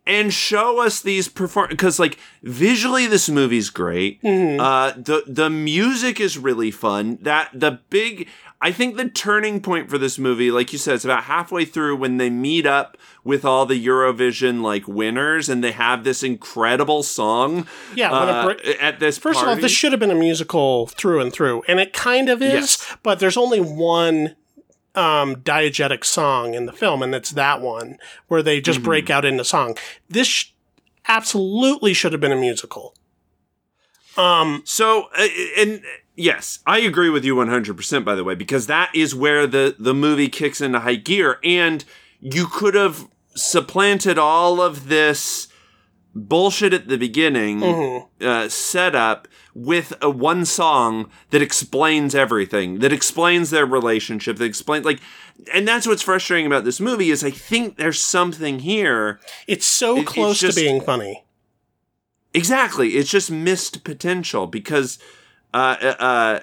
[0.09, 4.21] and show us these perform because like visually this movie's great.
[4.23, 4.59] Mm-hmm.
[4.59, 7.19] Uh, the the music is really fun.
[7.21, 8.27] That the big
[8.61, 11.95] I think the turning point for this movie, like you said, it's about halfway through
[11.95, 17.03] when they meet up with all the Eurovision like winners and they have this incredible
[17.03, 17.67] song.
[17.95, 21.21] Yeah, uh, br- at this First of all, this should have been a musical through
[21.21, 22.53] and through, and it kind of is.
[22.53, 22.97] Yes.
[23.03, 24.35] But there's only one
[24.99, 27.97] um, diegetic song in the film, and it's that one
[28.27, 29.77] where they just break out into song.
[30.09, 30.51] This sh-
[31.07, 32.93] absolutely should have been a musical.
[34.17, 35.27] Um, So, uh,
[35.57, 35.81] and
[36.15, 39.93] yes, I agree with you 100%, by the way, because that is where the, the
[39.93, 41.39] movie kicks into high gear.
[41.43, 41.85] And
[42.19, 45.47] you could have supplanted all of this
[46.15, 47.63] bullshit at the beginning,
[48.21, 54.85] uh, setup with a one song that explains everything, that explains their relationship, that explains,
[54.85, 54.99] like,
[55.53, 59.97] and that's what's frustrating about this movie is I think there's something here it's so
[59.97, 61.23] It- it's close just- to being funny.
[62.33, 62.89] Exactly.
[62.89, 64.99] It's just missed potential because,
[65.53, 66.39] uh, uh, uh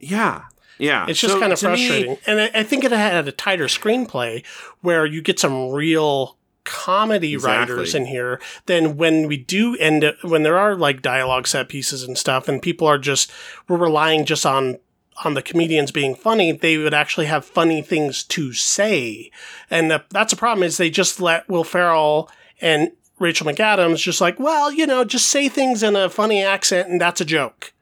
[0.00, 0.42] yeah,
[0.78, 1.06] yeah.
[1.08, 2.18] It's just So kind of to me- frustrating.
[2.26, 4.44] and I, I think it had a tighter screenplay
[4.80, 6.37] where you get some real
[6.68, 7.74] comedy Exactly.
[7.74, 11.68] writers in here than when we do end up, when there are like dialogue set
[11.68, 13.32] pieces and stuff and people are just,
[13.66, 14.78] we're relying just on
[15.24, 19.32] on the comedians being funny, they would actually have funny things to say.
[19.68, 24.20] And the, that's a problem is they just let Will Ferrell and Rachel McAdams just
[24.20, 27.72] like, well, you know, just say things in a funny accent and that's a joke.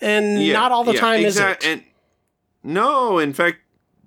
[0.00, 1.72] And Yeah, not all the yeah, time exact- is it.
[1.72, 1.82] And
[2.62, 3.58] no, in fact,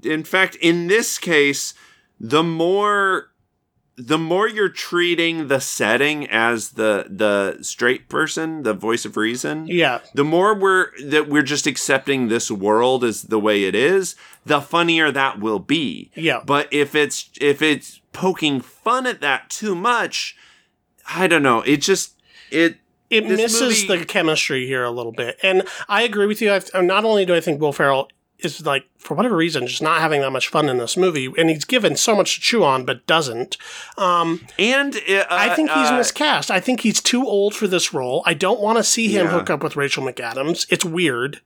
[0.02, 1.74] in fact, in this case,
[2.22, 3.31] the more
[4.08, 9.68] the more you're treating the setting as the the straight person, the voice of reason,
[9.68, 10.00] yeah.
[10.14, 14.60] the more we're that we're just accepting this world as the way it is, the
[14.62, 16.10] funnier that will be.
[16.16, 16.42] Yeah.
[16.46, 20.36] But if it's if it's poking fun at that too much,
[21.08, 21.62] I don't know.
[21.62, 22.16] It just
[22.50, 22.78] it
[23.10, 25.38] it misses movie- the chemistry here a little bit.
[25.44, 26.52] And I agree with you.
[26.52, 28.08] I've, not only do I think Will Ferrell
[28.44, 31.50] is like, for whatever reason, just not having that much fun in this movie, and
[31.50, 33.58] he's given so much to chew on, but doesn't.
[33.98, 36.52] Um, and uh, I think he's uh, miscast.
[36.52, 38.24] I think he's too old for this role.
[38.26, 39.32] I don't want to see him Yeah.
[39.32, 40.66] hook up with Rachel McAdams.
[40.70, 41.42] It's weird.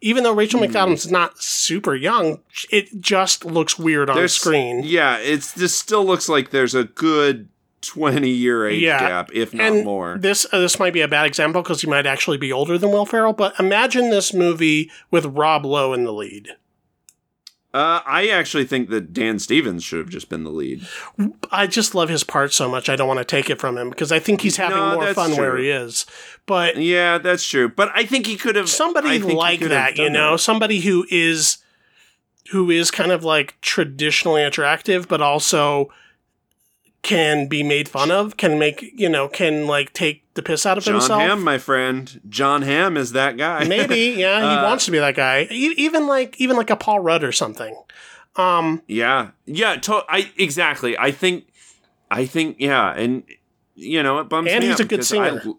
[0.00, 0.66] Even though Rachel Hmm.
[0.66, 2.40] McAdams is not super young,
[2.70, 4.82] it just looks weird on there's- screen.
[4.84, 7.48] Yeah, it's this still looks like there's a good
[7.84, 8.98] twenty year age Yeah.
[9.00, 10.16] gap, if not and more.
[10.18, 12.90] This uh, this might be a bad example because he might actually be older than
[12.90, 13.32] Will Ferrell.
[13.32, 16.50] But imagine this movie with Rob Lowe in the lead.
[17.72, 20.86] Uh, I actually think that Dan Stevens should have just been the lead.
[21.50, 22.88] I just love his part so much.
[22.88, 25.12] I don't want to take it from him because I think he's having No, more
[25.12, 26.06] fun where he is.
[26.46, 27.68] But Yeah, that's true.
[27.68, 30.80] But I think he could have somebody I think he like that, you know, somebody
[30.82, 31.58] who is
[32.52, 35.90] who is kind of like traditionally attractive, but also
[37.04, 40.76] can be made fun of, can make you know, can like take the piss out
[40.78, 41.08] of himself.
[41.08, 41.38] Jon himself.
[41.38, 42.20] Hamm, my friend.
[42.28, 43.64] Jon Hamm is that guy.
[43.68, 45.46] Maybe, yeah, he Uh, wants to be that guy.
[45.50, 47.76] E- even like even like a Paul Rudd or something.
[48.34, 49.76] Um, yeah, yeah.
[49.76, 50.98] To- I exactly.
[50.98, 51.46] I think.
[52.10, 52.56] I think.
[52.58, 53.22] Yeah, and
[53.76, 55.54] you know it bums And me he's out a good because I- singer.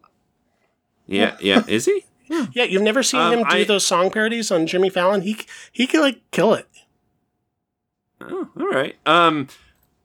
[1.08, 1.64] yeah, yeah.
[1.70, 2.04] Is he?
[2.28, 5.22] yeah, you've never seen Um, him do I- those song parodies on Jimmy Fallon.
[5.22, 5.38] He
[5.72, 6.68] he can like kill it.
[8.22, 8.96] Oh, all right.
[9.06, 9.48] Um,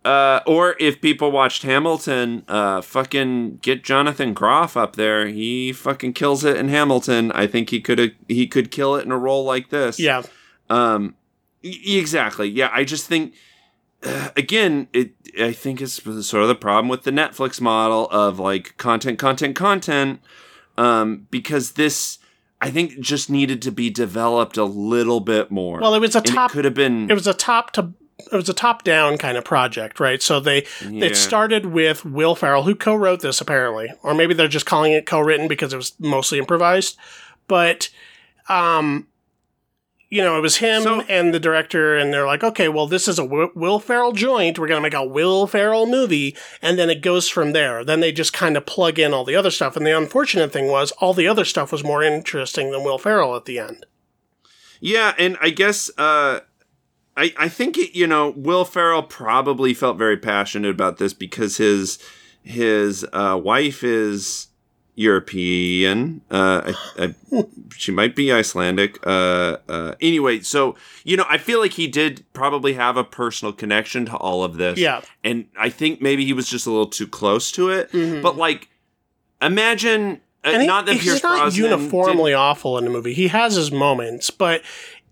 [0.04, 5.26] uh, or if people watched Hamilton, uh, fucking get Jonathan Groff up there.
[5.26, 7.30] He fucking kills it in Hamilton.
[7.32, 9.98] I think he could he could kill it in a role like this.
[10.00, 10.22] Yeah,
[10.70, 11.14] Um,
[11.62, 12.48] e- exactly.
[12.48, 12.70] Yeah.
[12.72, 13.34] I just think.
[14.02, 15.12] Uh, again, it.
[15.38, 19.54] I think it's sort of the problem with the Netflix model of like content, content,
[19.54, 20.20] content.
[20.78, 22.18] Um, because this,
[22.62, 25.78] I think, just needed to be developed a little bit more.
[25.80, 27.10] Well, it was a top- could have been.
[27.10, 27.92] it was a top to
[28.32, 30.22] it was a top down kind of project, right?
[30.22, 31.06] So they Yeah.
[31.06, 35.06] it started with Will Ferrell, who co-wrote this apparently, or maybe they're just calling it
[35.06, 36.96] co-written because it was mostly improvised.
[37.48, 37.88] But,
[38.48, 39.06] um,
[40.08, 43.06] you know, it was him So- and the director, and they're like, okay, well, this
[43.06, 44.58] is a Will Ferrell joint.
[44.58, 47.84] We're gonna make a Will Ferrell movie, and then it goes from there.
[47.84, 49.76] Then they just kind of plug in all the other stuff.
[49.76, 53.36] And the unfortunate thing was, all the other stuff was more interesting than Will Ferrell
[53.36, 53.86] at the end.
[54.80, 56.40] Yeah, and I guess uh,
[57.16, 61.56] I I think it, you know Will Ferrell probably felt very passionate about this because
[61.58, 61.98] his
[62.42, 64.46] his uh, wife is
[64.96, 66.20] European.
[66.30, 67.44] Uh, I, I,
[67.76, 68.98] she might be Icelandic.
[69.06, 73.52] Uh, uh, anyway, so you know, I feel like he did probably have a personal
[73.52, 74.78] connection to all of this.
[74.78, 75.00] Yeah.
[75.24, 77.90] and I think maybe he was just a little too close to it.
[77.92, 78.22] Mhm.
[78.22, 78.68] But like,
[79.42, 80.20] imagine.
[80.42, 83.12] Uh, he- not that he's Pierce not Brosnan did- uniformly awful in the movie.
[83.12, 84.62] He has his moments, but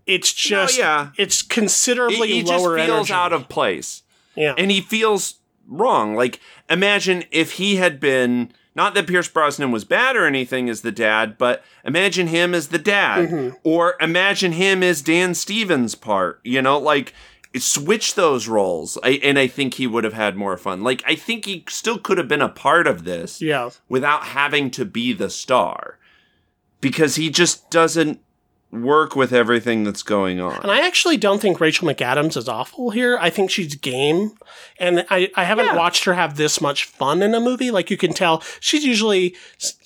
[0.08, 1.10] it's just yeah.
[1.16, 3.12] it's he, considerably he just lower feels energy.
[3.12, 4.02] out of place.
[4.34, 4.54] yeah.
[4.58, 5.34] and he feels
[5.68, 6.14] wrong.
[6.16, 10.82] Like, imagine if he had been not that Pierce Brosnan was bad or anything as
[10.82, 13.56] the dad, but imagine him as the dad, Mm-hmm.
[13.64, 16.40] or imagine him as Dan Stevens' part.
[16.44, 17.12] You know, like
[17.56, 20.84] switch those roles, I, and I think he would have had more fun.
[20.84, 23.70] Like, I think he still could have been a part of this yeah.
[23.88, 25.98] without having to be the star,
[26.80, 28.20] because he just doesn't.
[28.70, 30.60] Work with everything that's going on.
[30.62, 33.16] And I actually don't think Rachel McAdams is awful here.
[33.18, 34.32] I think she's game.
[34.78, 35.76] And I, I haven't Yeah.
[35.76, 37.70] watched her have this much fun in a movie.
[37.70, 39.34] Like you can tell she's usually,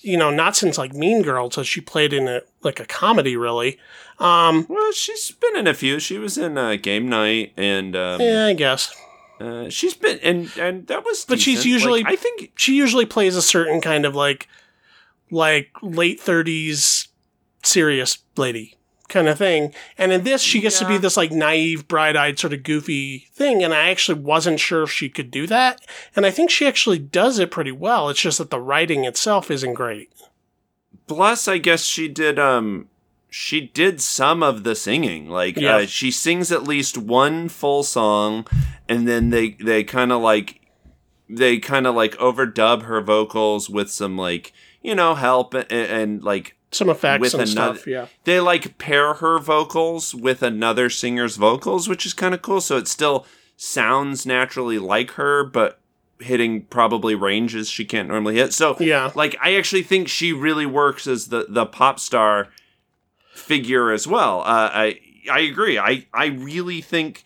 [0.00, 3.36] you know, not since like Mean Girls has she played in a, like a comedy
[3.36, 3.78] really.
[4.18, 6.00] Um, well, she's been in a few.
[6.00, 8.94] She was in uh, Game Night, and um, yeah, I guess.
[9.40, 11.24] uh, she's been and and that was.
[11.24, 14.46] But she's usually- Like, I think She usually plays a certain kind of like,
[15.30, 17.08] like late 30s
[17.62, 18.76] serious lady
[19.08, 19.74] kind of thing.
[19.98, 23.28] And in this, she gets to be this like naive, bright eyed, sort of goofy
[23.32, 23.62] thing.
[23.62, 25.80] And I actually wasn't sure if she could do that.
[26.16, 28.08] And I think she actually does it pretty well.
[28.08, 30.10] It's just that the writing itself isn't great.
[31.06, 32.38] Plus, I guess she did.
[32.38, 32.88] Um,
[33.28, 35.28] she did some of the singing.
[35.28, 35.76] Like Yeah.
[35.76, 38.46] uh, she sings at least one full song,
[38.88, 40.60] and then they they kind of like
[41.28, 44.52] they kind of like overdub her vocals with some like
[44.82, 47.86] you know help and, and like Some effects With and another- stuff.
[47.86, 48.06] Yeah.
[48.24, 52.60] they like pair her vocals with another singer's vocals, which is kind of cool.
[52.60, 55.78] So it still sounds naturally like her, but
[56.18, 58.52] hitting probably ranges she can't normally hit.
[58.54, 59.10] So Yeah.
[59.14, 62.48] like I actually think she really works as the the pop star
[63.34, 64.40] figure as well.
[64.40, 64.98] Uh, I
[65.30, 65.78] I agree.
[65.78, 67.22] I I really think.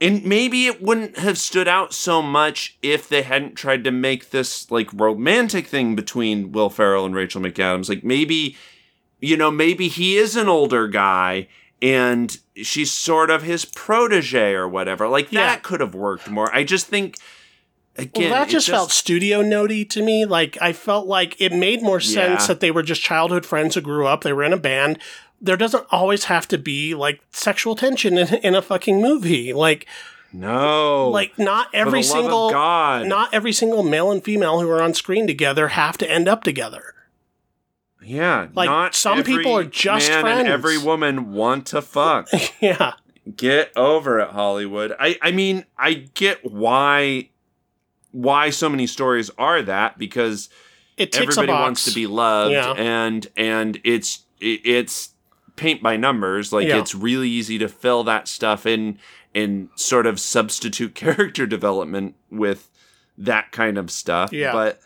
[0.00, 4.30] And maybe it wouldn't have stood out so much if they hadn't tried to make
[4.30, 7.88] this like romantic thing between Will Ferrell and Rachel McAdams.
[7.88, 8.56] Like maybe,
[9.20, 11.48] you know, maybe he is an older guy
[11.82, 15.08] and she's sort of his protege or whatever.
[15.08, 15.46] Like Yeah.
[15.46, 16.54] that could have worked more.
[16.54, 17.16] I just think
[17.96, 20.24] again, well, that it just, felt studio notey to me.
[20.24, 22.46] Like I felt like it made more sense Yeah.
[22.46, 24.22] that they were just childhood friends who grew up.
[24.22, 25.00] They were in a band.
[25.40, 29.52] There doesn't always have to be like sexual tension in, in a fucking movie.
[29.52, 29.86] Like,
[30.32, 33.06] no, like not every the love of single God.
[33.06, 36.42] not every single male and female who are on screen together have to end up
[36.44, 36.94] together.
[38.02, 40.40] yeah, like, some people are just man friends.
[40.40, 42.28] and every woman want to fuck.
[42.60, 42.92] yeah.
[43.36, 47.28] get over it hollywood i i mean i get why
[48.10, 50.48] why so many stories are that because
[50.96, 52.72] It everybody wants to be loved Yeah.
[52.72, 55.10] and and it's it, it's
[55.58, 56.78] paint by numbers like Yeah.
[56.78, 58.98] it's really easy to fill that stuff in
[59.34, 62.70] and sort of substitute character development with
[63.18, 64.52] that kind of stuff Yeah.
[64.52, 64.80] but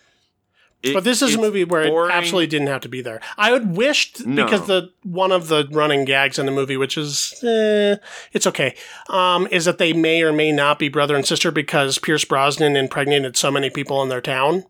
[0.83, 2.11] it- But this is a movie where boring.
[2.11, 3.21] it absolutely didn't have to be there.
[3.39, 4.43] I would wished No.
[4.45, 7.97] because the one of the running gags in the movie, which is eh,
[8.33, 8.75] it's okay,
[9.09, 12.75] um, is that they may or may not be brother and sister because Pierce Brosnan
[12.75, 14.65] impregnated so many people in their town.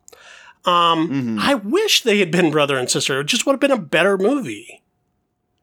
[0.66, 1.38] Um, Mhm.
[1.40, 3.20] I wish they had been brother and sister.
[3.20, 4.81] It just would have been a better movie.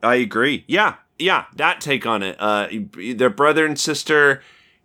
[0.02, 0.64] I agree.
[0.68, 2.38] Yeah, yeah, that take on it.
[2.39, 2.68] Uh,
[3.16, 4.41] their brother and sister.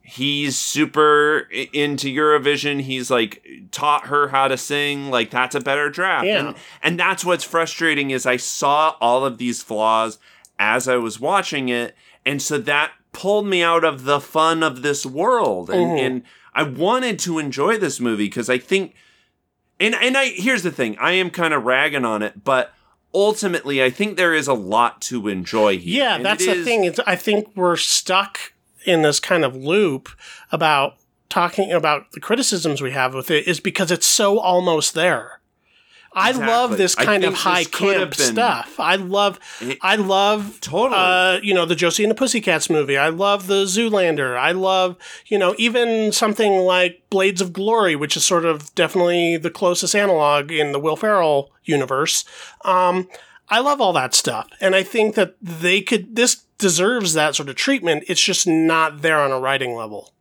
[0.07, 2.83] He's super into Eurovision.
[2.83, 5.11] He's like taught her how to sing.
[5.11, 6.27] Like that's a better draft.
[6.27, 6.49] Yeah.
[6.49, 10.19] And, and that's what's frustrating is I saw all of these flaws
[10.59, 11.97] as I was watching it,
[12.27, 15.71] and so that pulled me out of the fun of this world.
[15.71, 15.99] And, Mhm.
[16.07, 16.23] and
[16.55, 18.95] I wanted to enjoy this movie because I think
[19.81, 22.74] and and I here's the thing, I am kind of ragging on it, but
[23.15, 26.05] ultimately I think there is a lot to enjoy here.
[26.05, 26.85] Yeah, And that's the is- thing.
[26.85, 28.53] It's, I think we're stuck
[28.85, 30.09] in this kind of loop
[30.53, 30.97] about
[31.31, 35.41] talking about the criticisms we have with it is because it's so almost there.
[36.15, 36.53] I Exactly.
[36.53, 38.79] love this kind of high this could have camp been- stuff.
[38.79, 40.95] I love, It- I love Totally.
[41.01, 42.97] Uh, you know, the Josie and the Pussycats movie.
[42.97, 44.37] I love the Zoolander.
[44.39, 44.97] I love,
[45.27, 49.95] you know, even something like Blades of Glory, which is sort of definitely the closest
[49.95, 52.25] analog in the Will Ferrell universe.
[52.65, 53.09] Um,
[53.49, 54.49] I love all that stuff.
[54.61, 58.05] And I think that they could, this deserves that sort of treatment.
[58.09, 60.13] It's just not there on a writing level.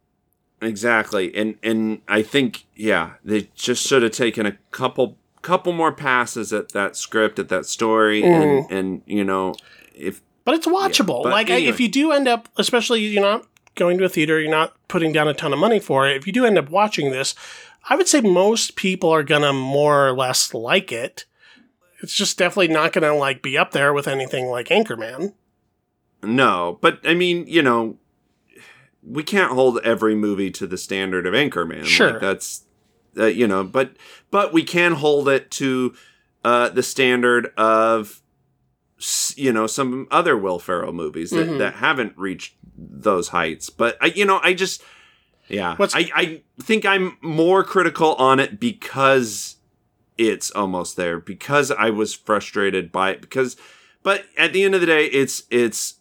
[0.61, 1.35] Exactly.
[1.35, 6.51] And and I think yeah, they just should have taken a couple couple more passes
[6.51, 8.71] at that script, at that story and mm.
[8.71, 9.53] and you know,
[9.93, 11.23] if But it's watchable.
[11.23, 11.69] but like, I- anyway.
[11.69, 15.11] if you do end up, especially you're not going to a theater, you're not putting
[15.11, 16.17] down a ton of money for it.
[16.17, 17.35] If you do end up watching this,
[17.89, 21.25] I would say most people are gonna more or less like it.
[22.01, 25.33] It's just definitely not gonna like be up there with anything like Anchorman.
[26.23, 27.97] no, but I mean, you know,
[29.05, 31.83] we can't hold every movie to the standard of Anchorman.
[31.85, 32.11] Sure.
[32.11, 32.63] Like that's
[33.17, 33.91] uh, you know, but
[34.31, 35.93] but we can hold it to
[36.43, 38.21] uh the standard of
[39.35, 41.57] you know some other Will Ferrell movies that, Mhm.
[41.57, 43.69] that haven't reached those heights.
[43.69, 44.81] But I you know, I just
[45.49, 49.57] yeah, What's- I I think I'm more critical on it because
[50.17, 53.57] it's almost there because I was frustrated by it because
[54.03, 55.95] but at the end of the day it's it's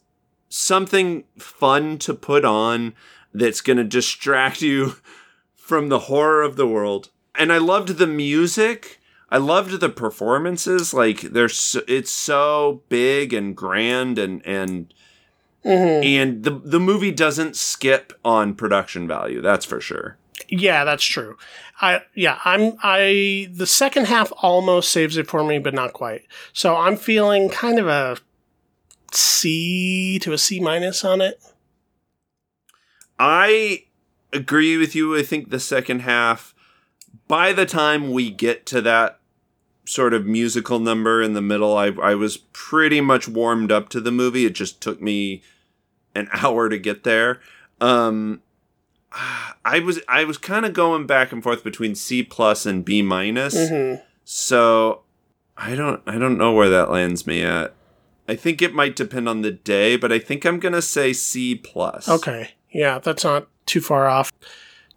[0.49, 2.93] something fun to put on
[3.33, 4.95] that's going to distract you
[5.73, 7.09] from the horror of the world.
[7.33, 8.99] And I loved the music.
[9.31, 10.93] I loved the performances.
[10.93, 14.93] Like they're so, it's so big and grand and and
[15.65, 16.05] Mhm.
[16.05, 19.41] and the the movie doesn't skip on production value.
[19.41, 20.17] That's for sure.
[20.49, 21.37] Yeah, that's true.
[21.81, 26.21] I yeah, I'm I the second half almost saves it for me, but not quite.
[26.51, 28.17] So I'm feeling kind of a
[29.11, 31.39] C to a C minus on it.
[33.17, 33.85] I
[34.33, 35.17] agree with you.
[35.17, 36.53] I think the second half,
[37.27, 39.19] by the time we get to that
[39.85, 44.01] sort of musical number in the middle, I, I was pretty much warmed up to
[44.01, 44.45] the movie.
[44.45, 45.41] It just took me
[46.15, 47.39] an hour to get there.
[47.79, 48.41] Um,
[49.65, 53.01] I was I was kind of going back and forth between C plus and B
[53.01, 53.55] minus.
[53.55, 54.01] Mhm.
[54.25, 55.01] So
[55.57, 57.73] I don't I don't know where that lands me at.
[58.27, 61.55] I think it might depend on the day, but I think I'm gonna say C
[61.55, 62.09] plus.
[62.09, 62.51] Okay.
[62.71, 64.31] Yeah, that's not too far off.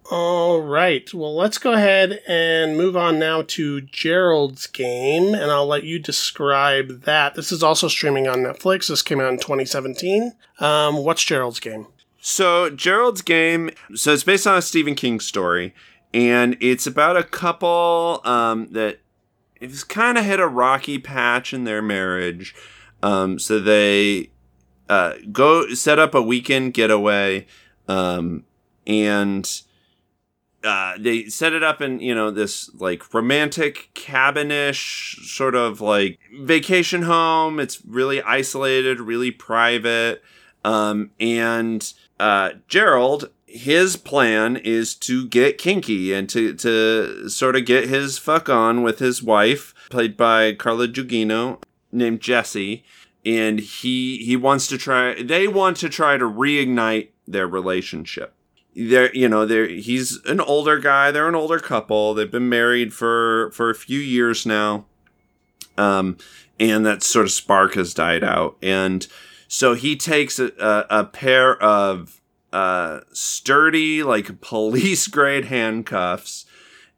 [0.09, 1.13] All right.
[1.13, 5.99] Well, let's go ahead and move on now to Gerald's game, and I'll let you
[5.99, 7.35] describe that.
[7.35, 8.87] This is also streaming on Netflix.
[8.87, 10.33] This came out in 2017.
[10.61, 11.89] Um, what's Gerald's game?
[12.21, 13.71] So Gerald's game.
[13.95, 15.75] So it's based on a Stephen King story,
[16.15, 19.01] and it's about a couple um, that
[19.61, 22.55] has kind of hit a rocky patch in their marriage.
[23.03, 24.31] Um, so they
[24.89, 27.47] uh, go set up a weekend getaway,
[27.89, 28.45] um,
[28.87, 29.63] and
[30.67, 36.19] uh, they set it up in you know this like romantic cabinish sort of like
[36.41, 37.61] vacation home.
[37.61, 40.23] It's really isolated, really private,
[40.65, 43.31] um, and uh, Gerald.
[43.49, 48.83] His plan is to get kinky and to, to sort of get his fuck on
[48.83, 52.85] with his wife, played by Carla Gugino, named Jesse,
[53.25, 55.23] and he he wants to try.
[55.23, 58.36] They want to try to reignite their relationship
[58.77, 61.11] they're you know they're he's an older guy.
[61.11, 62.13] They're an older couple.
[62.13, 64.85] They've been married for for a few years now.
[65.79, 66.19] Um
[66.61, 68.57] and that sort of spark has died out.
[68.63, 69.07] And
[69.49, 72.21] so he takes a, a, a pair of
[72.53, 76.45] uh sturdy like police grade handcuffs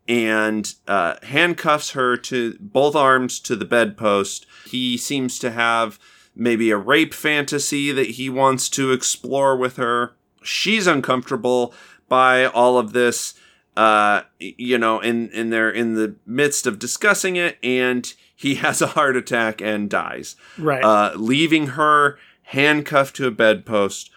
[0.08, 4.46] and uh handcuffs her to both arms to the bedpost.
[4.68, 6.00] He seems to have
[6.34, 11.74] maybe a rape fantasy that he wants to explore with her she's uncomfortable
[12.08, 13.34] by all of this
[13.76, 18.80] uh you know and and they're in the midst of discussing it and he has
[18.82, 20.82] a heart attack and dies Right.
[20.82, 24.10] uh leaving her handcuffed to a bedpost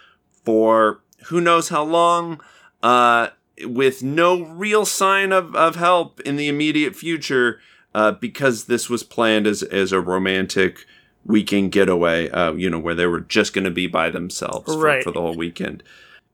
[0.45, 2.41] for who knows how long
[2.81, 3.27] uh
[3.65, 7.59] with no real sign of of help in the immediate future
[7.93, 10.85] uh because this was planned as as a romantic
[11.25, 14.79] weekend getaway uh you know where they were just going to be by themselves for,
[14.79, 15.03] Right.
[15.03, 15.83] for the whole weekend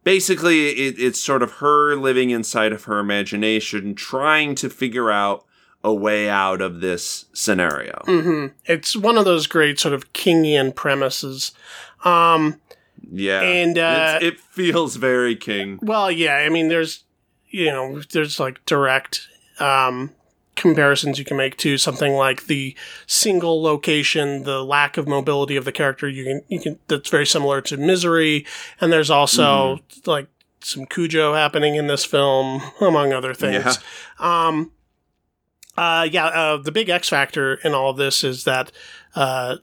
[0.07, 5.43] basically it, it's sort of her living inside of her imagination trying to figure out
[5.83, 8.01] a way out of this scenario.
[8.05, 11.51] Hmm It's one of those great sort of Kingian premises.
[12.05, 12.61] Um,
[13.11, 13.41] yeah.
[13.41, 15.77] And, uh, It's- it feels very king.
[15.81, 17.03] well, yeah, I mean, there's,
[17.49, 19.27] you know, there's like direct
[19.59, 20.11] um,
[20.57, 25.63] comparisons you can make to something like the single location, the lack of mobility of
[25.63, 26.09] the character.
[26.09, 28.45] You can, you can, that's very similar to Misery.
[28.81, 30.27] And there's also like
[30.61, 33.79] some Cujo happening in this film, among other things.
[34.19, 34.71] Um,
[35.77, 38.71] uh, yeah, uh, the big X factor in all of this is that
[39.15, 39.57] uh,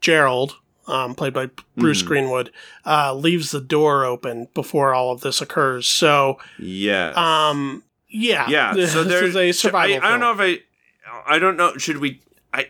[0.00, 2.06] Gerald, um, played by Bruce Mhm.
[2.06, 2.50] Greenwood,
[2.86, 5.86] uh, leaves the door open before all of this occurs.
[5.88, 9.96] So, yeah um, yeah, yeah so there is a survival.
[10.02, 10.58] I, I don't know if i
[11.26, 12.20] i don't know should we
[12.52, 12.66] i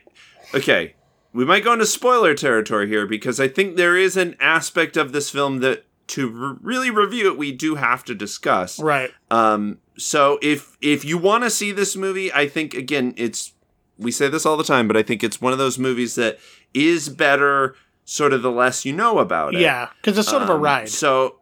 [0.55, 0.95] okay
[1.33, 5.13] we might go into spoiler territory here because i think there is an aspect of
[5.13, 9.11] this film that to r really review it we do have to discuss right?
[9.31, 13.53] um so if if you want to see this movie i think again it's
[13.99, 16.39] we say this all the time but i think it's one of those movies that
[16.73, 17.75] is better
[18.09, 20.63] sort of the less you know about it Yeah, because it's sort of a um,
[20.63, 20.89] ride.
[20.89, 21.41] So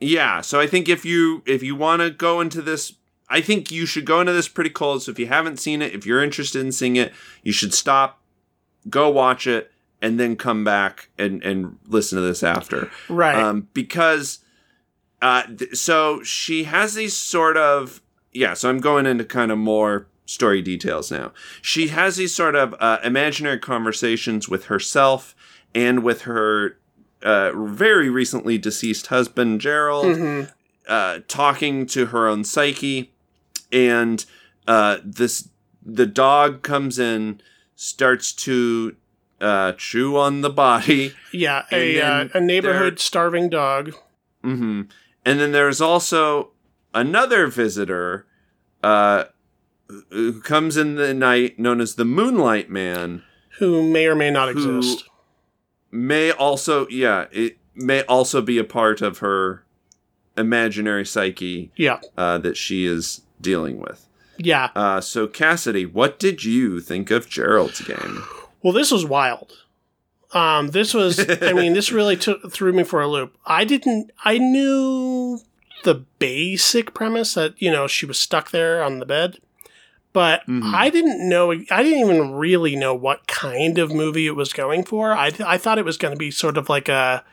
[0.00, 2.94] yeah, so I think if you if you want to go into this,
[3.34, 5.02] I think you should go into this pretty cold.
[5.02, 7.12] So if you haven't seen it, if you're interested in seeing it,
[7.42, 8.20] you should stop,
[8.90, 12.90] go watch it, and then come back and and listen to this after.
[13.08, 13.34] right.
[13.36, 14.40] Um, because
[15.22, 18.00] uh, th- so she has these sort of
[18.32, 18.54] yeah.
[18.54, 21.32] So I'm going into kind of more story details now.
[21.60, 25.34] She has these sort of uh, imaginary conversations with herself
[25.74, 26.78] and with her
[27.22, 30.50] uh, very recently deceased husband Gerald Mhm.
[30.88, 33.11] uh, talking to her own psyche,
[33.72, 34.24] and
[34.68, 35.48] uh, this
[35.84, 37.40] the dog comes in,
[37.74, 38.94] starts to
[39.40, 41.14] uh, chew on the body.
[41.32, 43.94] Yeah, a uh, a neighborhood starving dog.
[44.42, 44.82] hmm
[45.24, 46.50] And then there's also
[46.94, 48.26] another visitor,
[48.82, 49.24] uh,
[50.10, 53.22] who comes in the night, known as the Moonlight Man,
[53.58, 55.04] Who may or may not exist.
[55.90, 59.64] may also, yeah, it may also be a part of her
[60.36, 62.00] imaginary psyche Yeah.
[62.16, 64.06] uh, that she is dealing with.
[64.38, 64.70] Yeah.
[64.74, 68.22] Uh, so, Cassidy, what did you think of Gerald's game?
[68.64, 69.52] Well, this was wild.
[70.32, 73.36] Um, this was, I mean, this really took threw me for a loop.
[73.44, 75.40] I didn't, I knew
[75.82, 79.38] the basic premise that, you know, she was stuck there on the bed,
[80.12, 80.72] but Mhm.
[80.72, 84.84] I didn't know, I didn't even really know what kind of movie it was going
[84.84, 85.10] for.
[85.12, 87.24] I, th- I thought it was going to be sort of like a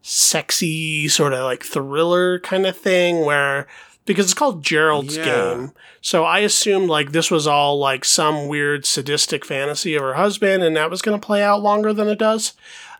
[0.00, 3.66] sexy, sort of like thriller kind of thing where,
[4.06, 5.24] because it's called Gerald's Yeah.
[5.54, 5.72] Game.
[6.00, 10.62] So I assumed like this was all like some weird sadistic fantasy of her husband,
[10.62, 12.54] and that was going to play out longer than it does.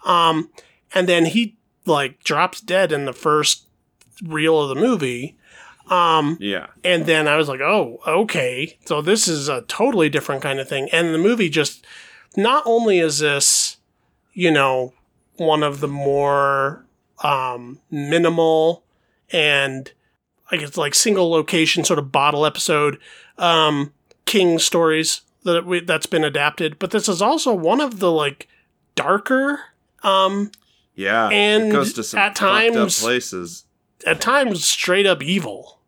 [0.04, 0.50] Um,
[0.94, 3.64] and then he like drops dead in the first
[4.22, 5.36] reel of the movie.
[5.88, 6.66] Um, Yeah.
[6.84, 8.78] and then I was like, oh, okay.
[8.84, 10.88] So this is a totally different kind of thing.
[10.92, 11.84] And the movie just,
[12.36, 13.78] not only is this,
[14.32, 14.92] you know,
[15.36, 16.84] one of the more
[17.24, 18.84] um, minimal
[19.32, 19.90] and
[20.52, 22.98] I guess like single location sort of bottle episode
[23.38, 23.92] um,
[24.26, 28.48] King stories that we, that's been adapted, but this is also one of the like
[28.94, 29.60] darker,
[30.02, 30.50] um,
[30.94, 31.28] Yeah.
[31.28, 33.64] And it goes to some at times- places.
[34.06, 35.78] at times straight up evil.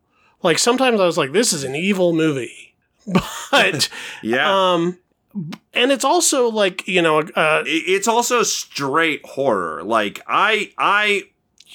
[0.41, 2.75] Like sometimes I was like, this is an evil movie,
[3.51, 3.89] but
[4.23, 4.73] Yeah.
[4.73, 4.97] um,
[5.73, 9.83] and it's also like you know, uh, it's also straight horror.
[9.83, 11.23] Like I I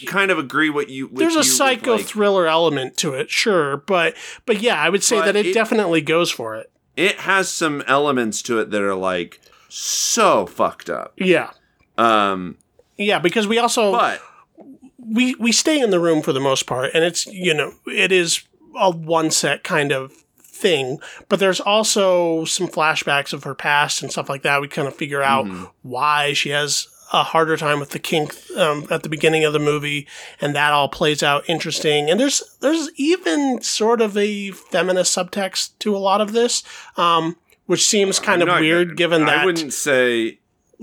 [0.07, 1.09] kind of agree what you.
[1.12, 4.14] There's a psycho like, thriller element to it, sure, but
[4.46, 6.70] but yeah, I would say that it, it- definitely goes for it.
[6.96, 11.12] it has some elements to it that are like so fucked up.
[11.16, 11.51] Yeah,
[11.96, 12.57] Um,
[12.96, 14.20] yeah, because we also but
[14.99, 18.12] we we stay in the room for the most part, and it's you know it
[18.12, 18.42] is
[18.76, 24.11] a one set kind of thing, but there's also some flashbacks of her past and
[24.11, 24.61] stuff like that.
[24.61, 25.70] We kind of figure out Mhm.
[25.82, 29.59] why she has a harder time with the kink um, at the beginning of the
[29.59, 30.06] movie,
[30.40, 32.11] and that all plays out interesting.
[32.11, 36.62] And there's there's even sort of a feminist subtext to a lot of this,
[36.96, 37.36] um,
[37.66, 40.38] which seems kind I'm of not- weird given I that I wouldn't say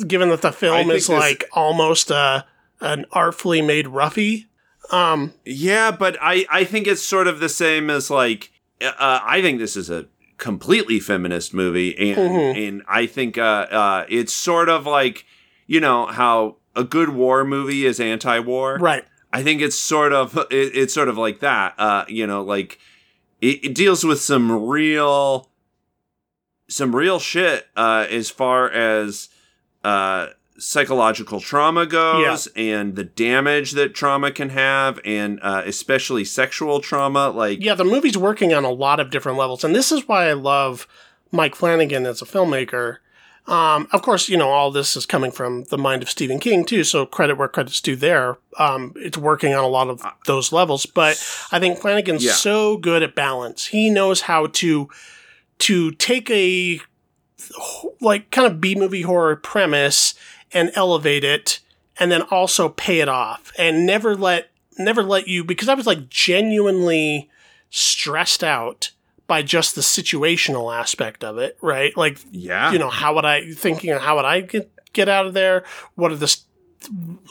[0.08, 2.46] given that the film is like almost a
[2.82, 4.48] an artfully made roughie.
[4.92, 8.52] Um, Yeah, but I I think it's sort of the same as like
[8.82, 10.06] uh, I think this is a
[10.38, 12.68] completely feminist movie, and Mhm.
[12.68, 15.26] and I think uh, uh, it's sort of like
[15.68, 18.78] you know how a good war movie is anti-war.
[18.80, 19.06] right.
[19.32, 21.74] I think it's sort of it, it's sort of like that.
[21.78, 22.80] Uh, you know, like
[23.42, 25.50] it, it deals with some real
[26.68, 29.30] some real shit uh, as far as
[29.84, 36.80] uh, psychological trauma goes and the damage that trauma can have, and uh, especially sexual
[36.80, 37.30] trauma.
[37.30, 40.30] Like, Yeah, the movie's working on a lot of different levels, and this is why
[40.30, 40.88] I love
[41.32, 42.98] Mike Flanagan as a filmmaker.
[43.48, 46.66] Um, of course, you know all this is coming from the mind of Stephen King
[46.66, 48.38] too, so credit where credit's due there.
[48.58, 51.16] Um, it's working on a lot of those levels, but
[51.52, 52.32] I think Flanagan's Yeah.
[52.34, 53.68] so good at balance.
[53.68, 54.90] He knows how to
[55.60, 56.82] to take a
[58.02, 60.16] like kind of B movie horror premise
[60.52, 61.60] and elevate it
[62.00, 65.86] and then also pay it off and never let never let you because I was
[65.86, 67.30] like genuinely
[67.70, 68.92] stressed out
[69.28, 71.96] by just the situational aspect of it, right?
[71.98, 75.26] Like yeah, you know, how would I thinking of how would I get get out
[75.26, 75.64] of there?
[75.96, 76.46] What are the s-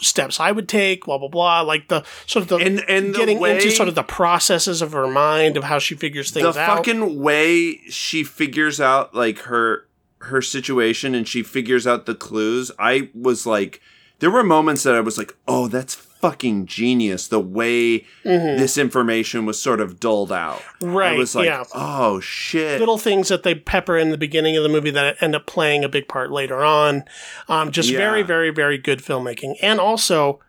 [0.01, 1.05] steps I would take?
[1.05, 1.61] Blah blah blah.
[1.63, 4.83] Like the sort of the and and the getting way, into sort of the processes
[4.83, 6.85] of her mind of how she figures the things out.
[6.85, 9.87] The fucking way she figures out like her
[10.19, 13.83] her situation and she figures out the clues i was like
[14.21, 15.97] there were moments that i was like oh that's
[16.31, 18.57] fucking genius the way Mhm.
[18.59, 21.15] this information was sort of dulled out right?
[21.15, 21.65] i was like yeah.
[21.75, 25.35] oh shit little things that they pepper in the beginning of the movie that end
[25.37, 27.05] up playing a big part later on.
[27.49, 27.99] Um, just Yeah.
[27.99, 30.41] very, very, very good filmmaking, and also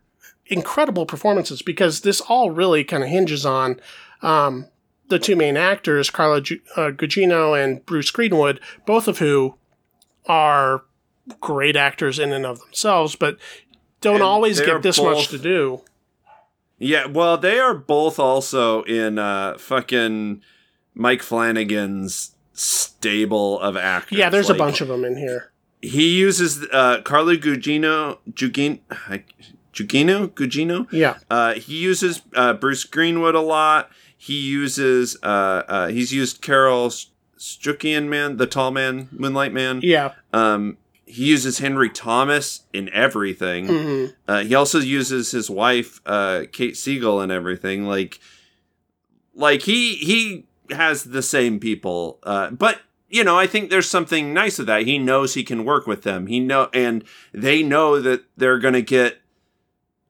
[0.47, 3.79] incredible performances because this all really kind of hinges on
[4.21, 4.67] um,
[5.09, 9.55] the two main actors, Carla Ju- uh, Gugino and Bruce Greenwood, both of who
[10.27, 10.83] are
[11.41, 13.37] great actors in and of themselves, but
[14.05, 15.81] don't And always get this much to do.
[16.79, 20.41] yeah well they are both also in uh fucking
[20.93, 25.51] mike flanagan's stable of actors Yeah, there's Like, a bunch of them in here.
[25.81, 28.79] he uses uh carla gugino Gugin,
[29.73, 33.89] Gugino Gugino Yeah, Uh, he uses uh, Bruce Greenwood a lot.
[34.17, 36.89] He uses uh, uh, he's used Carel
[37.37, 39.81] Struycken man, the tall man, Moonlight Man.
[39.83, 40.13] yeah.
[40.33, 43.67] Um, he uses Henry Thomas in everything.
[43.67, 47.85] hmm Uh, he also uses his wife, uh, Kate Siegel, in everything.
[47.85, 48.19] Like,
[49.33, 52.19] like he he has the same people.
[52.23, 54.81] Uh, but you know, I think there's something nice of that.
[54.83, 56.25] He knows he can work with them.
[56.27, 57.03] He know, and
[57.33, 59.21] they know that they're going to get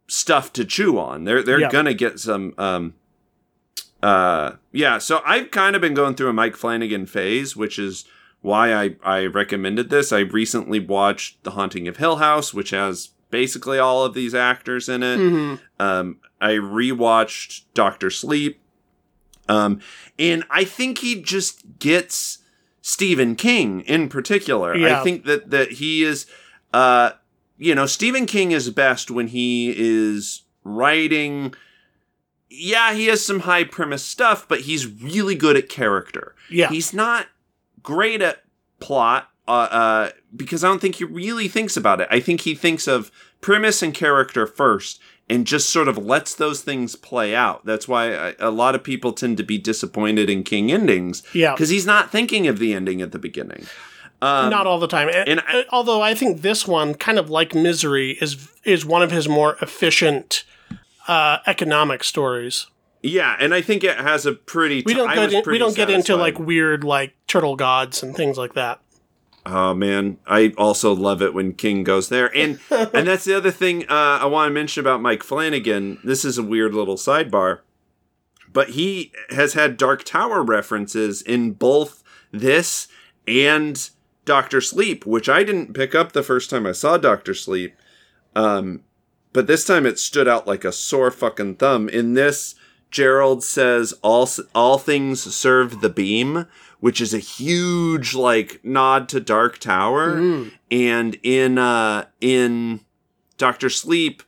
[0.07, 1.25] stuff to chew on.
[1.25, 1.69] They're they're Yeah.
[1.71, 2.53] going to get some.
[2.57, 2.93] Um,
[4.01, 4.97] uh, yeah.
[4.99, 8.05] So I've kind of been going through a Mike Flanagan phase, which is
[8.45, 10.13] why I I recommended this.
[10.13, 14.87] I recently watched The Haunting of Hill House, which has basically all of these actors
[14.87, 15.17] in it.
[15.17, 18.61] hmm Um, I rewatched Doctor Sleep.
[19.49, 19.79] Um,
[20.17, 22.39] and I think he just gets
[22.81, 24.75] Stephen King in particular.
[24.75, 24.99] Yeah.
[24.99, 26.27] I think that that he is
[26.73, 27.11] uh
[27.57, 31.53] you know, Stephen King is best when he is writing
[32.49, 36.35] yeah, he has some high premise stuff, but he's really good at character.
[36.49, 36.69] Yeah.
[36.69, 37.27] He's not
[37.85, 38.43] great at
[38.79, 42.07] plot uh, uh, because I don't think he really thinks about it.
[42.11, 44.99] I think he thinks of premise and character first
[45.29, 47.65] and just sort of lets those things play out.
[47.65, 51.53] That's why I, a lot of people tend to be disappointed in King endings yeah.
[51.53, 53.65] because he's not thinking of the ending at the beginning.
[54.21, 55.09] Um, Not all the time.
[55.09, 59.03] And, and I- although I think this one, kind of like Misery, is is one
[59.03, 60.43] of his more efficient
[61.07, 62.67] uh, economic stories.
[63.05, 64.83] Yeah, and I think it has a pretty.
[64.85, 68.37] We don't get in, we don't get into like weird like turtle gods and things
[68.37, 68.81] like that.
[69.45, 73.51] Oh man, I also love it when King goes there, and and that's the other
[73.51, 75.99] thing uh, I want to mention about Mike Flanagan.
[76.03, 77.59] This is a weird little sidebar,
[78.51, 82.87] but he has had Dark Tower references in both this
[83.27, 83.89] and
[84.25, 87.75] Doctor Sleep, which I didn't pick up the first time I saw Doctor Sleep.
[88.35, 88.81] Um,
[89.31, 91.87] but this time it stood out like a sore fucking thumb.
[91.87, 92.55] In this,
[92.91, 96.45] Gerald says all all things serve the beam,
[96.79, 100.15] which is a huge like nod to Dark Tower.
[100.15, 100.51] Mm.
[100.71, 102.81] And in uh in
[103.37, 104.23] Doctor Sleep,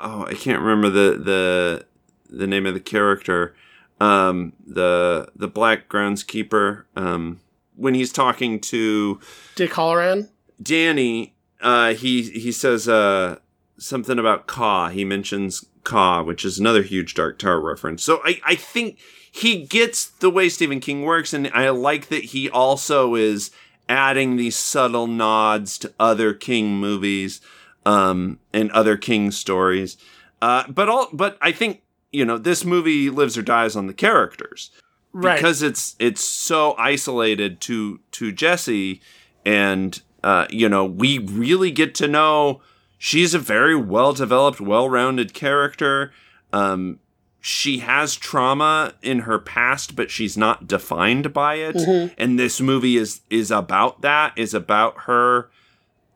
[0.00, 1.86] oh, I can't remember the the
[2.28, 3.54] the name of the character.
[4.00, 6.84] Um, the the black groundskeeper.
[6.94, 7.40] Um,
[7.76, 9.20] when he's talking to
[9.54, 10.28] Dick Hallorann.
[10.62, 13.38] Danny, uh, he he says uh,
[13.78, 14.88] something about Ka.
[14.88, 18.04] He mentions Ka, which is another huge Dark Tower reference.
[18.04, 18.98] So I, I think
[19.30, 23.50] he gets the way Stephen King works, and I like that he also is
[23.88, 27.40] adding these subtle nods to other King movies
[27.86, 29.96] um, and other King stories.
[30.42, 31.80] Uh, but all, but I think
[32.12, 34.70] you know this movie lives or dies on the characters
[35.12, 35.36] Right.
[35.36, 39.00] because it's it's so isolated to to Jesse
[39.46, 42.60] and uh you know we really get to know
[43.08, 46.12] she's a very well developed well-rounded character.
[46.52, 46.98] Um
[47.40, 51.76] she has trauma in her past but she's not defined by it.
[51.76, 52.12] Mhm.
[52.18, 55.50] and this movie is is about that is about her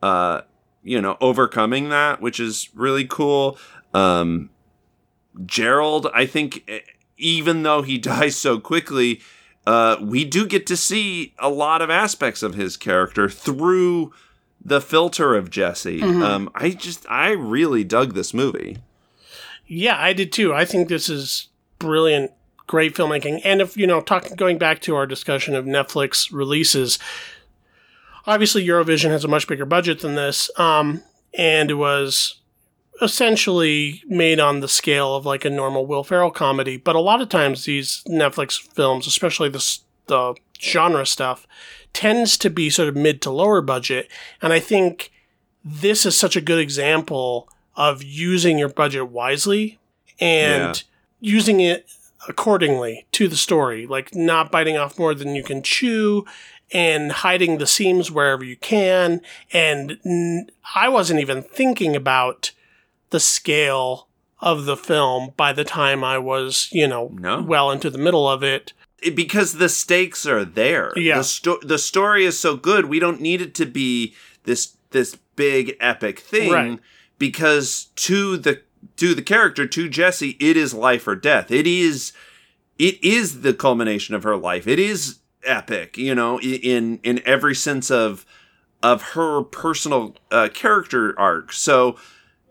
[0.03, 0.41] uh
[0.83, 3.57] you know overcoming that which is really cool.
[3.93, 4.49] Um
[5.45, 6.69] Gerald, I think,
[7.17, 9.21] even though he dies so quickly,
[9.65, 14.11] uh, we do get to see a lot of aspects of his character through
[14.63, 16.01] the filter of Jesse.
[16.01, 16.23] Mhm.
[16.23, 18.77] Um, I just, I really dug this movie.
[19.67, 20.53] Yeah, I did too.
[20.53, 21.47] I think this is
[21.79, 22.31] brilliant,
[22.67, 23.41] great filmmaking.
[23.43, 26.99] And if you know, talking going back to our discussion of Netflix releases,
[28.25, 31.01] obviously Eurovision has a much bigger budget than this, um,
[31.33, 32.35] and it was
[33.01, 36.77] essentially made on the scale of like a normal Will Ferrell comedy.
[36.77, 41.47] But a lot of times these Netflix films, especially the the genre stuff,
[41.93, 44.09] tends to be sort of mid to lower budget,
[44.41, 45.11] and I think
[45.63, 49.79] this is such a good example of using your budget wisely
[50.19, 50.81] and Yeah.
[51.19, 51.87] using it
[52.27, 56.25] accordingly to the story, like not biting off more than you can chew
[56.71, 59.21] and hiding the seams wherever you can.
[59.51, 62.51] And n- I wasn't even thinking about
[63.09, 64.07] the scale
[64.39, 67.41] of the film by the time I was, you know, No.
[67.41, 68.73] well into the middle of it.
[69.15, 70.91] Because the stakes are there.
[70.95, 71.17] Yeah.
[71.17, 72.85] The, sto- the story is so good.
[72.85, 74.13] We don't need it to be
[74.43, 76.79] this this big epic thing Right.
[77.17, 78.61] because to the
[78.97, 81.49] to the character to Jesse, it is life or death.
[81.51, 82.11] It is
[82.77, 84.67] it is the culmination of her life.
[84.67, 88.25] It is epic, you know, in in every sense of
[88.83, 91.53] of her personal uh, character arc.
[91.53, 91.95] So,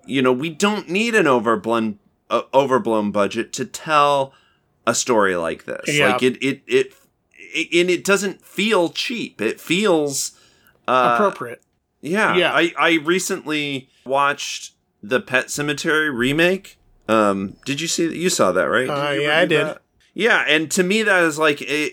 [0.06, 1.98] you know, we don't need an overblown
[2.30, 4.32] uh, overblown budget to tell
[4.90, 5.86] a story like this.
[5.88, 6.12] Yeah.
[6.12, 6.94] Like it it it,
[7.38, 9.40] it and it doesn't feel cheap.
[9.40, 10.32] It feels
[10.88, 11.62] uh, Appropriate.
[12.00, 12.52] yeah, Yeah.
[12.52, 14.72] I I recently watched
[15.02, 16.76] the Pet Sematary remake.
[17.08, 18.16] Um, did you see that?
[18.16, 18.88] You saw that, right?
[18.88, 19.66] Uh, yeah, I did.
[19.66, 19.82] that?
[20.14, 21.90] Yeah, and to me, that is like a,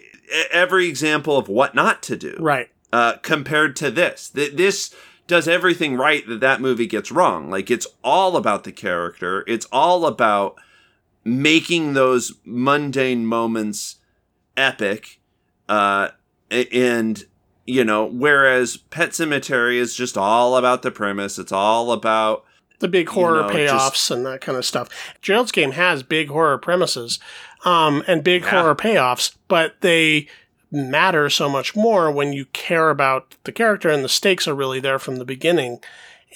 [0.52, 2.36] every example of what not to do.
[2.40, 2.70] Right.
[2.94, 4.94] Uh, compared to this, Th- this
[5.28, 7.50] does everything right that that movie gets wrong.
[7.50, 9.44] Like it's all about the character.
[9.48, 10.56] It's all about
[11.28, 13.98] making those mundane moments
[14.56, 15.20] epic.
[15.68, 16.10] Uh,
[16.50, 17.26] and
[17.66, 21.38] you know, whereas Pet Sematary is just all about the premise.
[21.38, 22.46] It's all about
[22.80, 24.88] the big horror know, payoffs just- and that kind of stuff.
[25.22, 27.20] Gerald's game has big horror premises
[27.66, 28.52] um, and big Yeah.
[28.52, 30.28] horror payoffs, but they
[30.72, 34.80] matter so much more when you care about the character and the stakes are really
[34.80, 35.80] there from the beginning.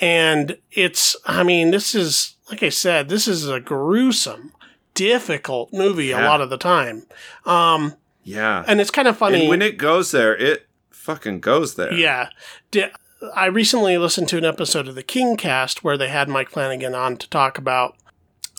[0.02, 4.52] And it's, I mean, this is, like I said, this is a gruesome,
[4.94, 7.04] difficult movie a lot of the time.
[7.46, 8.64] Um, yeah.
[8.68, 9.42] and it's kind of funny.
[9.42, 11.94] And when it goes there, it fucking goes there.
[11.94, 12.30] Yeah.
[12.72, 12.92] Di-
[13.36, 16.96] I recently listened to an episode of the King Cast where they had Mike Flanagan
[16.96, 17.96] on to talk about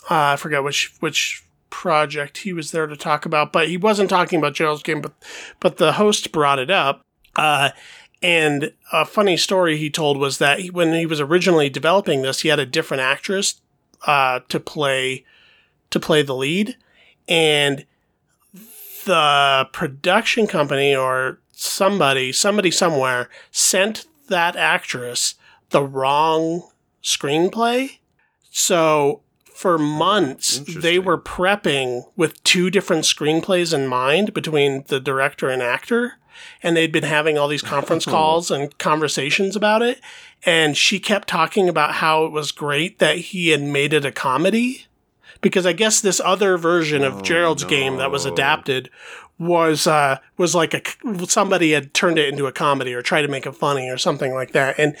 [0.09, 4.09] uh, I forget which which project he was there to talk about, but he wasn't
[4.09, 5.13] talking about Gerald's game, but
[5.59, 7.01] but the host brought it up.
[7.35, 7.69] Uh,
[8.21, 12.41] and a funny story he told was that he, when he was originally developing this,
[12.41, 13.61] he had a different actress
[14.05, 15.25] uh, to play
[15.93, 16.75] to play the lead,
[17.27, 17.85] and
[19.05, 25.35] the production company or somebody, somebody somewhere sent that actress
[25.69, 26.69] the wrong
[27.01, 27.97] screenplay.
[28.49, 29.21] So
[29.53, 35.61] for months, they were prepping with two different screenplays in mind between the director and
[35.61, 36.13] actor.
[36.61, 40.01] And they'd been having all these conference calls and conversations about it.
[40.45, 44.11] And she kept talking about how it was great that he had made it a
[44.11, 44.87] comedy.
[45.43, 48.89] Because I guess this other version of Oh, Gerald's game that was adapted
[49.37, 50.81] was uh, was like a
[51.27, 54.33] somebody had turned it into a comedy or tried to make it funny or something
[54.33, 54.95] like that, and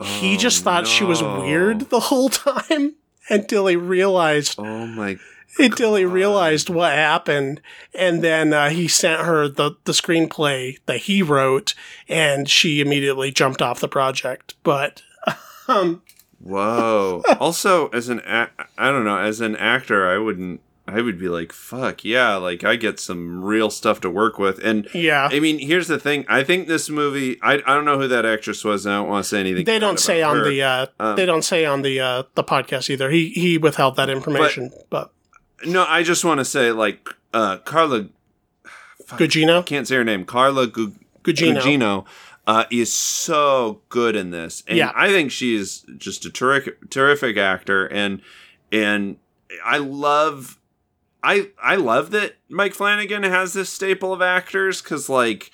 [0.00, 2.94] he Oh, just thought she was weird the whole time
[3.30, 5.18] until he realized Oh my
[5.60, 7.60] until he realized what happened,
[7.94, 11.74] and then uh, he sent her the the screenplay that he wrote,
[12.08, 14.54] and she immediately jumped off the project.
[14.62, 15.02] But
[15.68, 16.02] um,
[16.40, 17.22] Whoa.
[17.40, 20.60] also, as an a- I don't know, as an actor, I wouldn't.
[20.86, 24.58] I would be like, fuck yeah, like I get some real stuff to work with.
[24.64, 26.24] And yeah, I mean, here's the thing.
[26.30, 27.38] I think this movie.
[27.42, 28.86] I, I don't know who that actress was.
[28.86, 29.66] And I don't want to say anything.
[29.66, 30.48] they don't say on her.
[30.48, 33.10] the uh, Um, they don't say on the uh, the podcast either.
[33.10, 35.12] He he withheld that information, but,
[35.66, 38.06] No, I just want to say like uh Carla.
[39.06, 40.24] fuck, Gugino, can't say her name.
[40.24, 40.92] Carla Gu-
[41.22, 41.60] Gugino.
[41.60, 42.06] Gugino
[42.48, 44.90] uh, is so good in this, and Yeah.
[44.96, 48.22] I think she is just a terrific, terrific actor, and
[48.72, 49.18] and
[49.62, 50.58] I love,
[51.22, 55.50] I I love that Mike Flanagan has this staple of actors because like,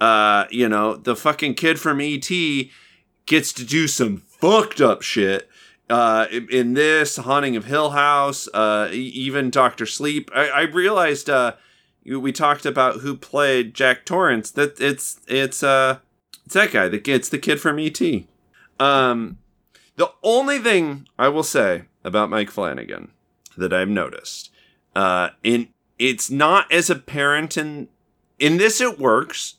[0.00, 2.30] uh, you know, the fucking kid from ET
[3.26, 5.48] gets to do some fucked up shit.
[5.90, 11.54] Uh, in, this haunting of Hill House, uh, even Doctor Sleep, I, I realized, uh,
[12.04, 14.50] we talked about who played Jack Torrance.
[14.50, 15.98] That it's it's uh
[16.48, 16.88] it's that guy.
[16.88, 18.00] The it's the kid from ET.
[18.80, 19.36] Um,
[19.96, 23.10] the only thing I will say about Mike Flanagan
[23.58, 24.50] that I've noticed,
[24.96, 25.68] uh, in
[25.98, 27.88] it's not as apparent in
[28.38, 29.56] in this it works,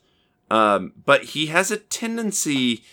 [0.49, 2.83] um, but he has a tendency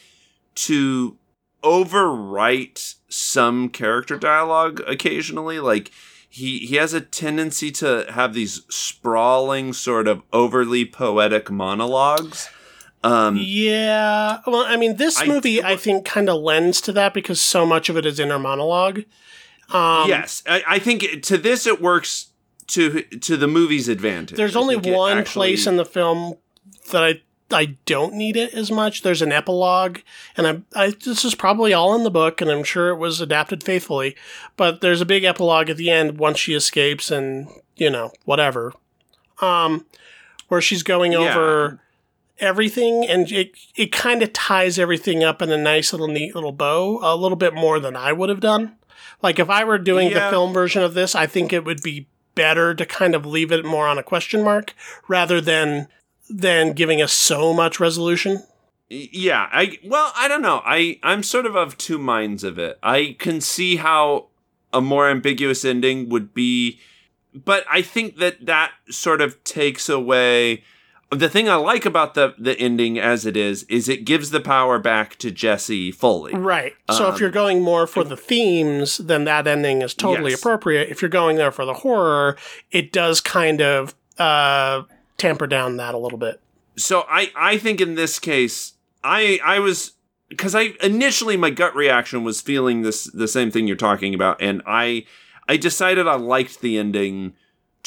[0.57, 1.17] to
[1.65, 5.91] overwrite some character dialogue occasionally, like
[6.29, 12.51] he he has a tendency to have these sprawling sort of overly poetic monologues
[13.07, 14.39] um Yeah.
[14.47, 17.65] Well, I mean, this I- movie, I think, kind of lends to that because so
[17.67, 19.05] much of it is inner monologue.
[19.71, 22.29] Um, yes I, I think to this it works
[22.69, 26.35] to to the movie's advantage There's I only one actually- place in the film
[26.93, 27.21] that I
[27.53, 29.03] I don't need it as much.
[29.03, 29.99] There's an epilogue,
[30.37, 33.21] and I, I this is probably all in the book, and I'm sure it was
[33.21, 34.17] adapted faithfully.
[34.57, 37.47] But there's a big epilogue at the end once she escapes, and
[37.77, 38.73] you know whatever,
[39.41, 39.87] um,
[40.49, 41.19] where she's going Yeah.
[41.21, 41.81] over
[42.39, 46.53] everything, and it it kind of ties everything up in a nice little neat little
[46.53, 48.77] bow, a little bit more than I would have done.
[49.23, 52.09] Like if I were doing the film version of this, I think it would be
[52.35, 54.75] better to kind of leave it more on a question mark
[55.09, 55.89] rather than
[56.29, 58.43] than giving us so much resolution.
[58.89, 62.79] yeah i well i don't know i i'm sort of of two minds of it
[62.83, 64.27] i can see how
[64.73, 66.79] a more ambiguous ending would be
[67.35, 70.63] but i think that that sort of takes away
[71.11, 74.41] the thing i like about the the ending as it is is it gives the
[74.41, 76.75] power back to jesse fully Right.
[76.91, 80.41] So if Um, you're going more for the themes, then that ending is totally Yes.
[80.41, 80.89] appropriate.
[80.91, 82.37] If you're going there for the horror,
[82.73, 84.83] it does kind of uh,
[85.17, 86.41] tamper down that a little bit.
[86.77, 88.73] so I I think in this case
[89.05, 89.93] I I was
[90.29, 94.43] because I initially my gut reaction was feeling this the same thing you're talking about
[94.43, 95.05] and I
[95.49, 97.35] I decided I liked the ending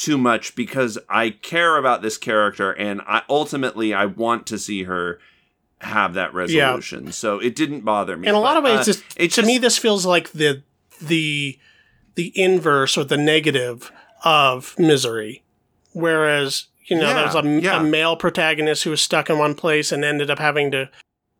[0.00, 4.84] too much because I care about this character and I ultimately I want to see
[4.84, 5.20] her
[5.82, 7.12] have that resolution.
[7.12, 8.26] So it didn't bother me.
[8.26, 10.62] In a lot of ways, uh, it to me, this feels like the
[11.02, 11.58] the
[12.14, 13.92] the inverse or the negative
[14.24, 15.42] of misery.
[15.92, 17.80] Whereas You know, Yeah, there's a, yeah.
[17.80, 20.88] a male protagonist who was stuck in one place and ended up having to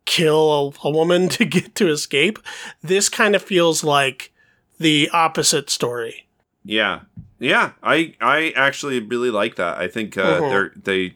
[0.05, 2.37] kill a, a woman to get to escape.
[2.83, 4.31] This kind of feels like
[4.79, 6.27] the opposite story.
[6.63, 7.01] Yeah,
[7.39, 7.71] yeah.
[7.81, 9.77] I I actually really like that.
[9.79, 10.49] I think uh, Mhm.
[10.49, 11.15] they're they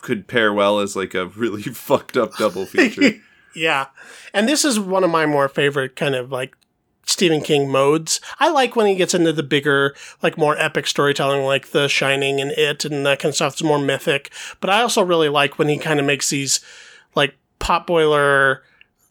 [0.00, 3.12] could pair well as like a really fucked up double feature.
[3.54, 3.88] Yeah.
[4.32, 6.56] And this is one of my more favorite kind of like
[7.04, 8.18] Stephen King modes.
[8.40, 12.40] I like when he gets into the bigger, like more epic storytelling, like The Shining
[12.40, 13.52] and It and that kind of stuff.
[13.52, 14.32] It's more mythic.
[14.60, 16.60] But I also really like when he kind of makes these
[17.14, 18.60] like potboiler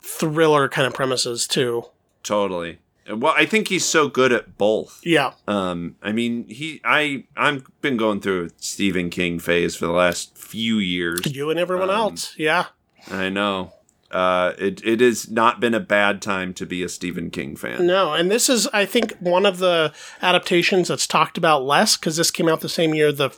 [0.01, 1.85] thriller kind of premises too.
[2.23, 2.79] totally.
[3.09, 5.01] Well, I think he's so good at both.
[5.03, 5.33] Yeah.
[5.47, 9.91] Um, I mean, he I I've been going through a Stephen King phase for the
[9.91, 11.21] last few years.
[11.25, 12.33] You and everyone Um, else.
[12.37, 12.67] Yeah.
[13.09, 13.73] I know.
[14.11, 17.87] Uh, it it has not been a bad time to be a Stephen King fan.
[17.87, 22.17] No, and this is, I think, one of the adaptations that's talked about less because
[22.17, 23.31] this came out the same year the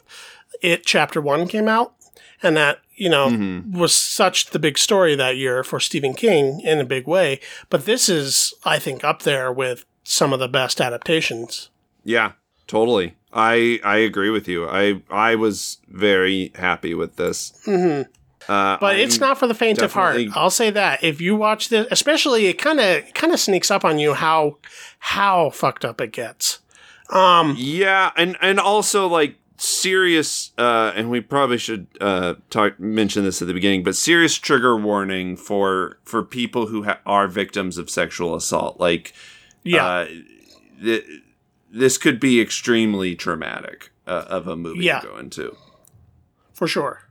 [0.61, 1.93] It Chapter One came out,
[2.41, 3.71] and that you know Mhm.
[3.77, 7.39] was such the big story that year for Stephen King in a big way.
[7.69, 11.69] But this is, I think, up there with some of the best adaptations.
[12.03, 12.33] Yeah,
[12.67, 13.15] totally.
[13.33, 14.67] I I agree with you.
[14.69, 17.53] I I was very happy with this.
[17.65, 18.01] hmm
[18.49, 20.19] Uh, But it's I'm- not for the faint of heart.
[20.35, 21.01] I'll say that.
[21.01, 24.57] If you watch this, especially, it kind of kind of sneaks up on you how
[24.99, 26.59] how fucked up it gets.
[27.09, 33.23] Um, Yeah, and and also like serious uh and we probably should uh talk mention
[33.23, 37.77] this at the beginning but serious trigger warning for for people who ha- are victims
[37.77, 39.13] of sexual assault like
[39.63, 39.85] yeah.
[39.85, 40.07] uh,
[40.81, 41.05] th-
[41.71, 44.99] this could be extremely traumatic uh, of a movie Yeah.
[44.99, 45.55] to go into
[46.53, 47.01] for sure.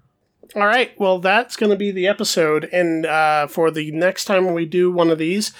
[0.54, 0.92] All right.
[1.00, 2.68] Well, that's going to be the episode.
[2.72, 5.52] And uh, for the next time we do one of these,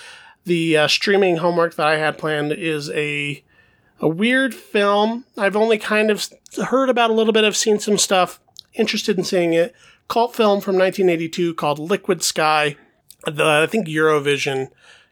[0.44, 3.42] the uh, streaming homework that I had planned is a
[4.02, 5.24] a weird film.
[5.38, 6.28] I've only kind of
[6.66, 7.44] heard about a little bit.
[7.44, 8.40] I've seen some stuff.
[8.74, 9.74] Interested in seeing it.
[10.08, 12.76] Cult film from 1982 called Liquid Sky.
[13.24, 14.68] The, I think Eurovision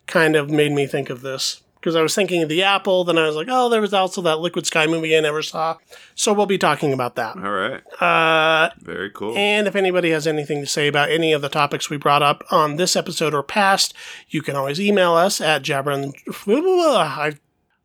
[0.06, 3.04] kind of made me think of this because I was thinking of the Apple.
[3.04, 5.76] Then I was like, oh, there was also that Liquid Sky movie I never saw.
[6.16, 7.36] So we'll be talking about that.
[7.36, 11.42] all right Uh, very cool and if anybody has anything to say about any of
[11.42, 13.94] the topics we brought up on this episode or past,
[14.28, 16.12] you can always email us at jabberin.
[16.46, 17.34] I,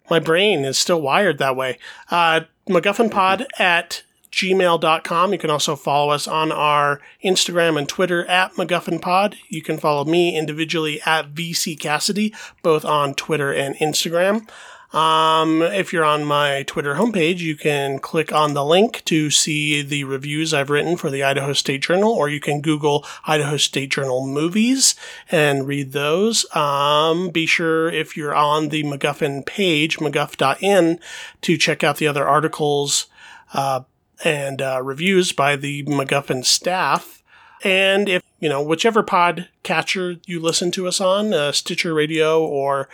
[0.09, 1.77] my brain is still wired that way.
[2.09, 5.31] Uh, MacGuffinPod at gmail.com.
[5.31, 9.35] You can also follow us on our Instagram and Twitter at MacGuffinPod.
[9.49, 14.47] You can follow me individually at VC Cassidy, both on Twitter and Instagram.
[14.93, 19.81] Um, if you're on my Twitter homepage, you can click on the link to see
[19.81, 23.91] the reviews I've written for the Idaho State Journal, or you can Google Idaho State
[23.91, 24.95] Journal movies
[25.29, 26.45] and read those.
[26.55, 30.99] Um, be sure if you're on the MacGuffin page, MacGuff.in,
[31.41, 33.07] to check out the other articles,
[33.53, 33.81] uh,
[34.23, 37.21] and, uh, reviews by the MacGuffin staff.
[37.63, 42.41] And if, you know, whichever pod catcher you listen to us on, uh, Stitcher Radio
[42.45, 42.87] or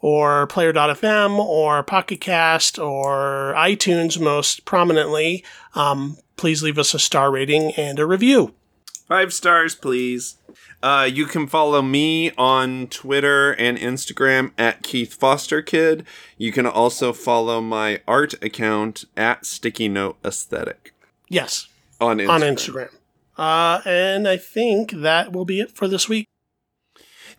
[0.00, 5.44] or Player.fm or Pocket Cast or iTunes most prominently,
[5.74, 8.54] um, please leave us a star rating and a review.
[9.06, 10.36] Five stars, please.
[10.82, 16.04] Uh, you can follow me on Twitter and Instagram at Keith Foster Kid.
[16.36, 20.92] You can also follow my art account at Sticky Note Aesthetic
[21.28, 21.68] Yes,
[22.00, 22.30] on Instagram.
[22.30, 22.88] on Instagram.
[23.36, 26.26] Uh, and I think that will be it for this week.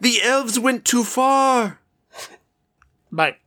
[0.02, 1.80] The elves went too far.
[3.12, 3.40] Bye.